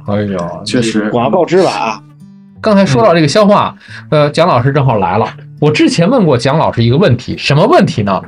[0.07, 2.01] 哎呦，确实广而告之了啊。
[2.61, 3.75] 刚才说到这个消化，
[4.09, 5.25] 呃，蒋老师正好来了。
[5.61, 8.21] 我之前问过蒋老师一个问题，什么问题呢？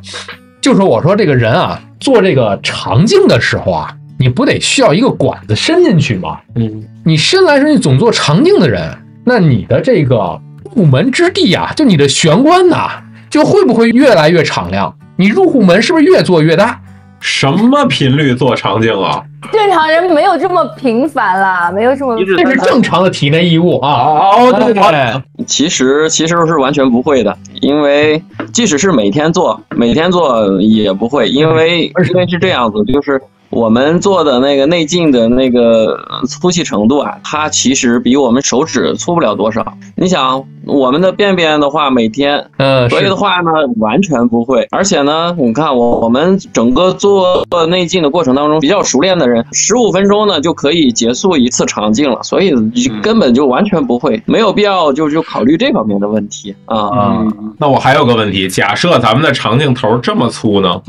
[0.62, 6.40] 就是我说这个人啊，做这个肠镜的时候啊，你不得需要一个管子伸进去吗？
[6.54, 8.96] 嗯，你伸来伸去总做肠镜的人，
[9.26, 10.40] 那你的这个
[10.76, 13.02] 入门之地啊，就你的玄关呐、
[13.32, 14.96] 就会不会越来越敞亮？
[15.16, 16.80] 你入户门是不是越做越大？
[17.20, 19.24] 什么频率做肠镜啊？
[19.52, 23.90] 正常人没有这么频繁啦，没有这么，这是正常的体内异物啊。
[23.90, 28.22] 哦，对对对其实其实是完全不会的，因为
[28.54, 33.20] 即使是每天做，每天做也不会，因为 因为是这样子，就是
[33.50, 39.74] 我们做的那个内镜的那个粗细程度啊，它其实比我们手指粗不了多少。
[39.98, 44.66] 你想，我们的便便的话，每天，呃，所以的话呢，完全不会。
[44.72, 52.54] 而且呢，你看我我们整个做内镜的过程当中，比较熟练的人，十五分钟呢就可以结束一次肠镜了，所以
[53.02, 56.90] 根本就完全不会，没有必要就就考虑这方面的问题啊。
[56.94, 60.82] 嗯，那我还有个问题，假设咱们的肠镜头这么粗呢？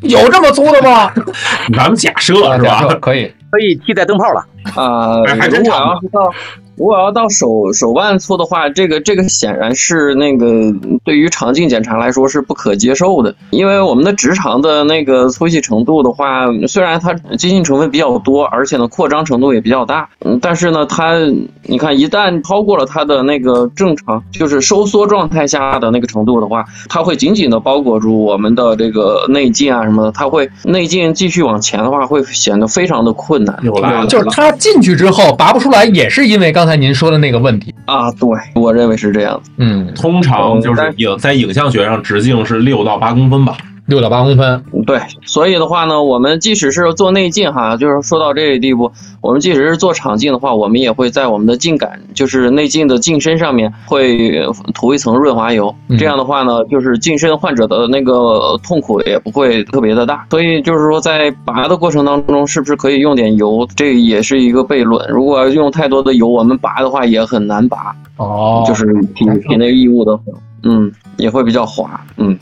[0.00, 1.10] 有这么粗的吗？
[1.74, 2.82] 咱们假设是吧？
[3.00, 5.22] 可以，可以替代灯泡了啊。
[5.38, 6.34] 还真如果要是到
[6.76, 10.72] 如果要到手手腕粗的话，这个这个显然是那个
[11.04, 21.14] 对于肠镜检查来说是不可接受的，因为我们的直肠的那个粗细程度的话，虽然它接近成分比较多，而且呢扩张程度也比较大，嗯，但是呢它
[21.62, 33.58] 你看一旦超过了它的那个正常就是收缩状态下的那个程度的话，它会紧紧的包裹住我们的这个内镜啊什么的，它会内镜继续往前的话会显得非常的困难。
[33.62, 38.10] 有了，就是它进去之后拔不出来，也是因为刚才您说的那个问题啊。
[38.12, 39.40] 对，我认为是这样。
[39.56, 43.56] 嗯，通常就是影在影像学上直径是六到八公分吧。
[43.86, 60.26] 六到八公分，对，所以的话呢，我们即使是做内镜哈，就是说到这个地步，我们即使是做肠镜的话，我们也会在我们的镜杆，就是内镜的镜身上面会涂一层润滑油，这样的话呢，就是镜身患者的那个痛苦也不会特别的大。
[60.30, 63.68] 所以就是说，在拔的过程当中，是不是可以用点油？
[63.76, 65.06] 这也是一个悖论。
[65.10, 67.94] 如果用太多的油，我们拔的话也很难拔。
[68.16, 70.18] 哦，就是体体内异物的，
[70.62, 72.38] 嗯，也会比较滑，嗯。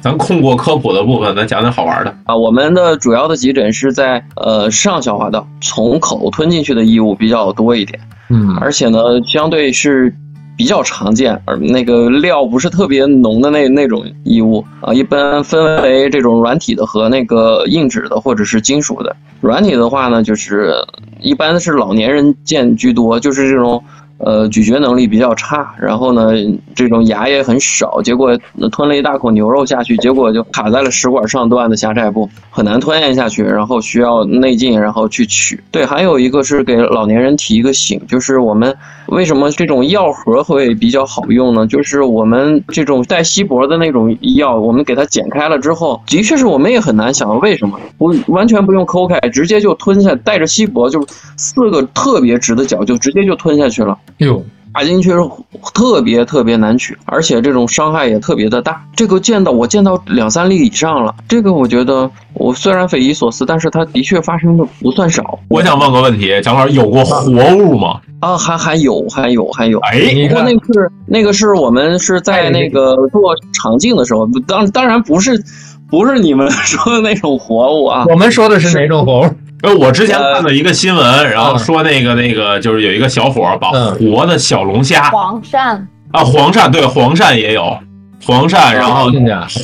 [0.00, 2.36] 咱空过科普的部分，咱讲点好玩的啊。
[2.36, 7.98] 我们的主要的急诊是在呃上消化道，从口吞进去的异物比较多一点，
[8.30, 10.14] 嗯，而且呢，相对是
[10.56, 19.16] 比较常见，而那个料不是特别浓的那那种异物啊，一般分为这种软体的和那个硬质的或者是金属的。
[19.40, 20.74] 软体的话呢，就是
[21.20, 23.82] 一般是老年人见居多，就是这种。
[24.18, 26.32] 呃，咀嚼能力比较差，然后呢，
[26.74, 28.36] 这种牙也很少，结果
[28.72, 35.62] 吞了一大口牛肉下去，结果就卡在了食管上段的狭窄部，很难吞咽下去，然后需要内镜，然后去取。
[35.70, 41.64] 对，还有一个是给老年人提一个醒，就是我们为什么这种药盒会比较好用呢？
[41.68, 51.06] 就是我们这种带锡箔的那种药，我们给它剪开了之后，的确是我们也很难想为什么不完全不用抠开，直接就吞下，带着锡箔，就
[51.36, 53.96] 四个特别直的角就直接就吞下去了。
[54.16, 54.42] 哟，
[54.74, 55.10] 打进去
[55.74, 58.84] 特别特别难取，而且这种伤害也特别的大。
[58.96, 65.38] 这个见到我见到两三例以上了，这个我觉得我虽然匪夷所思，但是它的确发生的不算少。
[65.48, 68.00] 我想问个问题，蒋老师有过活物吗？
[68.20, 75.40] 啊，还还有还有还有，哎，不过那个是那个是我们是在那个做肠镜的时候，当当然不是
[75.90, 79.30] 不是你们说的那种活物啊， 我们说的是哪种活物？
[79.62, 85.58] 呃，我之前看到一个新闻，然后说那个那个就是有一个小伙把活的小龙虾，黄鳝
[86.12, 87.76] 啊，黄鳝对，黄鳝也有，
[88.24, 89.10] 黄鳝，然后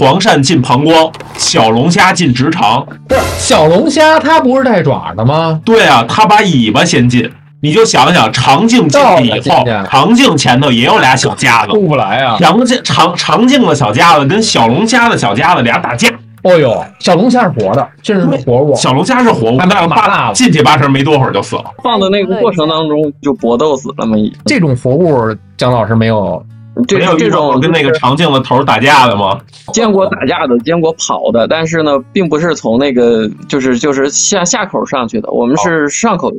[0.00, 2.84] 黄鳝进膀胱，小龙虾进直肠。
[3.08, 5.60] 不是小龙虾，它不是带爪的吗？
[5.64, 7.30] 对啊，它把尾巴先进。
[7.64, 12.36] 你就想想，长镜进去以后，长镜前头也有俩小夹子， 出不来啊。
[12.38, 16.10] 肠镜肠肠镜的小夹子跟小龙虾的小夹子俩打架。
[16.42, 18.76] 哦呦，小龙虾是活的，这是活物。
[18.76, 21.64] 小龙虾是活物，那麻辣进去八成没多会儿就死了。
[21.82, 24.14] 放的那个过程当中就搏斗死了嘛。
[24.44, 26.44] 这种活物，姜老师没有，
[26.86, 29.40] 这没有这种跟那个长镜的头打架的吗？
[29.72, 36.30] 见过打架的，见过跑的，但是呢，并不是从那个就是就是下下口上去的，我们是上口，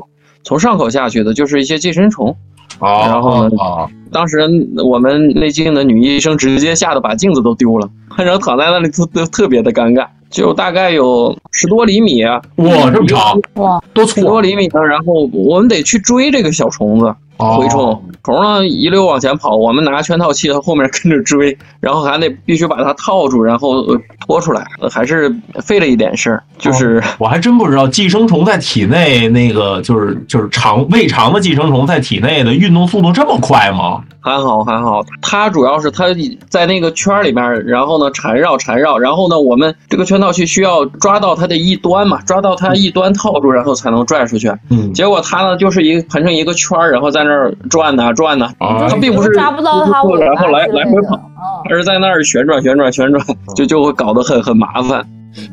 [0.45, 2.33] 从上口下去的，就是一些寄生虫。
[2.79, 3.55] 哦，然后呢，
[4.11, 4.39] 当时
[4.83, 12.41] 我们内镜的女医生直接吓得把镜子都丢了， 然后躺在那里特特特别的尴尬，就大概有十多厘米，哇，
[12.91, 14.81] 这么长，哇，多粗，十多厘米呢。
[14.81, 23.85] 然后我们得去追这个小虫子，蛔虫，虫呢一溜往前跑，我们拿圈套器它后面跟着追，然后还得必须把它套住，然后
[24.25, 26.43] 拖出来，还是费了一点事儿。
[26.57, 34.01] 就是我还真不知道寄生虫在体内那个就是就是肠胃肠的寄生虫在体内的运动速度这么快吗？
[34.21, 36.05] 还好还好，它主要是它
[36.49, 44.51] 在那个圈里面，然后呢缠绕缠绕，然后呢我们这个圈套器需要抓到它的一端嘛，抓到它一端套住，然后才能拽出去。
[44.71, 51.19] 嗯，结果它呢就是一个盘成一个圈然后在那儿转呐转呢，它并不是抓不到它，然后来来回跑，
[51.69, 53.23] 而是在那儿旋转旋转旋转，
[53.55, 55.05] 就就会搞得很很麻烦。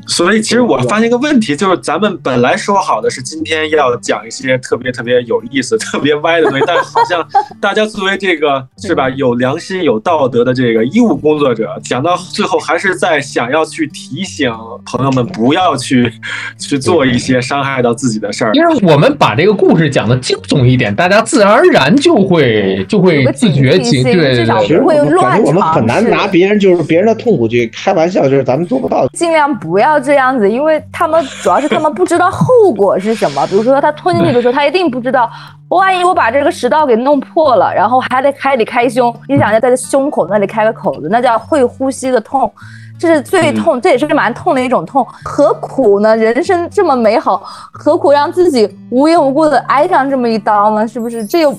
[0.06, 7.26] 所以，其实我发现一个问题，就是咱们本来说好的是今天要讲一些特别特别有意思、 特别歪的东西，但好像
[7.60, 14.52] 大家作为这个是吧有良心、有道德的这个医务工作者，讲到最后还是在想要去提醒
[14.86, 16.12] 朋友们不要去
[16.58, 18.52] 去做一些伤害到自己的事儿。
[18.54, 29.71] 因为我们把这个故事讲的惊悚一点，大家自然而然就会就会自觉警对，至少不会乱我们很难拿别人就是别人的痛苦去开玩笑，就是咱们做不到，尽量不。
[29.72, 33.46] 不要这样子，因为他们主要是他们不知道后果是什么。
[33.46, 35.30] 比如说他吞进去的时候，他一定不知道，
[35.68, 42.52] 万一我把这个食道给弄破了，然后还得还得开胸，你想在胸口那里开个口子，那叫会呼吸的痛，
[42.98, 45.06] 这是最痛，这也是蛮痛的一种痛。
[45.24, 46.14] 何苦呢？
[46.14, 47.42] 人生这么美好，
[47.72, 50.86] 何苦让自己无缘无故的挨上这么一刀呢？
[50.86, 51.24] 是不是？
[51.24, 51.54] 这又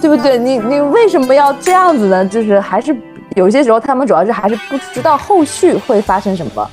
[0.00, 0.36] 对不对？
[0.36, 2.26] 你你为什么要这样子呢？
[2.26, 2.92] 就是还是
[3.36, 6.68] 有些时候他们主要是还是不知道后续会发生什么。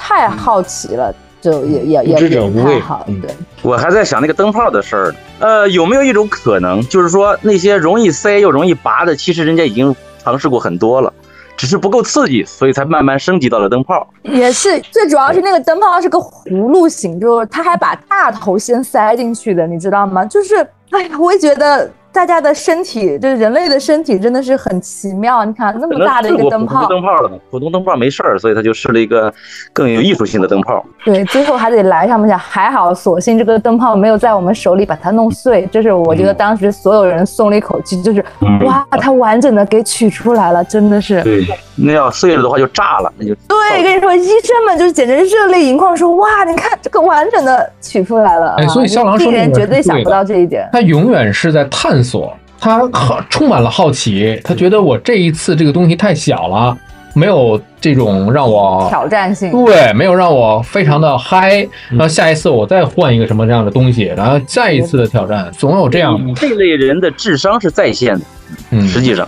[0.00, 3.06] 太好奇了，就也也也不太好。
[3.20, 3.30] 对，
[3.62, 5.14] 我还在想那个灯泡的事儿。
[5.38, 9.94] 呃，有没有一种可能，就是说那些容易塞又容易拔的，其实人家已经
[10.24, 11.12] 尝试过很多了，
[11.56, 14.08] 只是不够刺激，所以才慢慢升级到了灯泡。
[14.22, 20.24] 也是，最主要是那个灯泡是个葫芦形，就是他还把大头先塞进去的，你知道吗？
[20.24, 20.56] 就是，
[20.90, 21.90] 哎呀，我也觉得。
[22.12, 25.44] 大家的身体，就是人类的身体，真的是很奇妙。
[25.44, 29.32] 你看那么大的一个灯泡，灯泡了，普通灯泡没事儿，所以他就试了一个
[29.72, 30.84] 更有艺术性的灯泡。
[31.04, 35.68] 对，最后还得来上面讲，还好，索性这个灯泡没有在我们手里把它弄碎。
[35.70, 38.24] 这是我觉得当时所有人松了一口气，就是
[38.64, 41.22] 哇，它完整的给取出来了，真的是。
[41.22, 41.46] 对，
[41.76, 43.34] 那要碎了的话就炸了，那就。
[43.46, 48.56] 对，跟你说，医生们就是简直热泪盈眶，说哇，你看这个完整的取出来了。
[48.58, 50.68] 哎，所以肖郎说，病人绝对想不到这一点。
[50.72, 52.32] 他永远是在探索。
[52.62, 56.76] 他很充满了好奇，他觉得我这一次这个东西太小了，
[57.14, 61.66] 没有这种让我挑战性，对，没有让我非常的嗨。
[61.88, 66.20] 然后下一次我再换一个什么这样的东西，然后再一次的挑战，总有这样。
[66.34, 68.24] 这类人的智商是在线的，
[68.72, 69.26] 嗯，实际上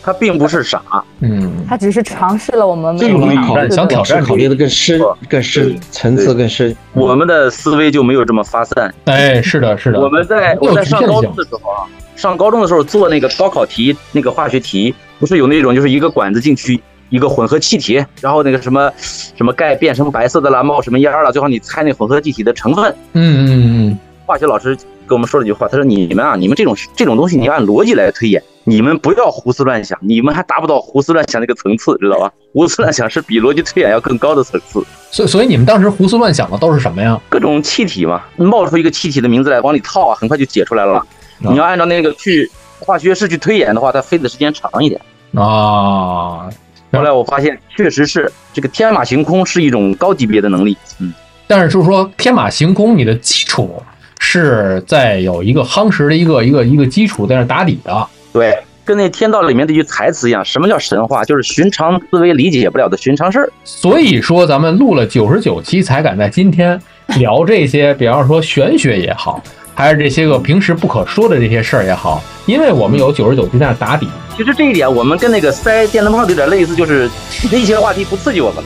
[0.00, 0.80] 他并不是傻，
[1.18, 6.76] 嗯，他只是尝试了我们这种挑战，想挑战考虑的更深、更深层次更深。
[6.92, 8.94] 我们的思维就没有这么发散。
[9.06, 10.00] 哎，是的，是的。
[10.00, 11.82] 我们在我在上高中的时候啊。
[12.18, 22.92] 上高中的时候做那个高考题，那个化学题不是有那种就是一个管子进去一个混合气体，然后那个什么什么钙变成白色的了，冒什么烟了，最后你猜那混合气体的成分。
[23.12, 23.48] 嗯嗯
[23.88, 23.98] 嗯。
[24.26, 32.32] 化学老师跟我们说了一句话，他说：“你们啊，你们这种这种东西，你按逻辑来推演，你们不要胡思乱想，你们还达不到胡思乱想那个层次，知道吧？
[32.52, 34.82] 胡思乱想是比逻辑推演要更高的层次。
[35.12, 37.18] 所以所以你们当时胡思乱想的都是什么呀？
[37.28, 41.06] 各种气体嘛，冒出一个气体的名字来往里套啊，很快就解出来了。
[41.38, 45.00] 你要按照那个去。”化学式去推演的话，它飞的时间长一点
[45.34, 46.48] 啊。
[46.92, 50.76] 后来我发现，确实是这个天马行空是一种高级别的能力。
[51.00, 51.12] 嗯，
[51.48, 53.82] 但是就是说，天马行空，你的基础
[54.20, 58.06] 是在有一个夯实的一个一个一个基础在那打底的。
[58.32, 61.24] 对，跟那天道里面那句台词一样，什么叫神话？
[61.24, 63.52] 就是寻常思维理解不了的寻常事儿。
[63.64, 66.80] 所以说，咱们录了九十九期，才敢在今天
[67.16, 69.42] 聊这些，比方说玄学也好。
[69.78, 74.08] 还是这些个平时不可说的这些事儿也好，因为我们有九十九期在打底。
[74.36, 77.08] 其实这一点我们跟那个塞电灯泡有点类似，就是
[77.52, 78.64] 那些话题不刺激我们，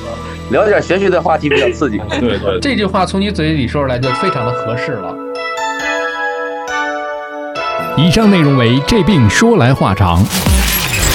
[0.48, 2.00] 聊点玄学的话题比较刺激。
[2.18, 5.14] 对对，这句话从你嘴里说出来就非常的合适了。
[7.98, 10.24] 以上内容为这病说来话长，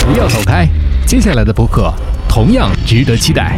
[0.05, 0.67] 不要走开，
[1.07, 1.91] 接下来的播客
[2.29, 3.57] 同样值得期待。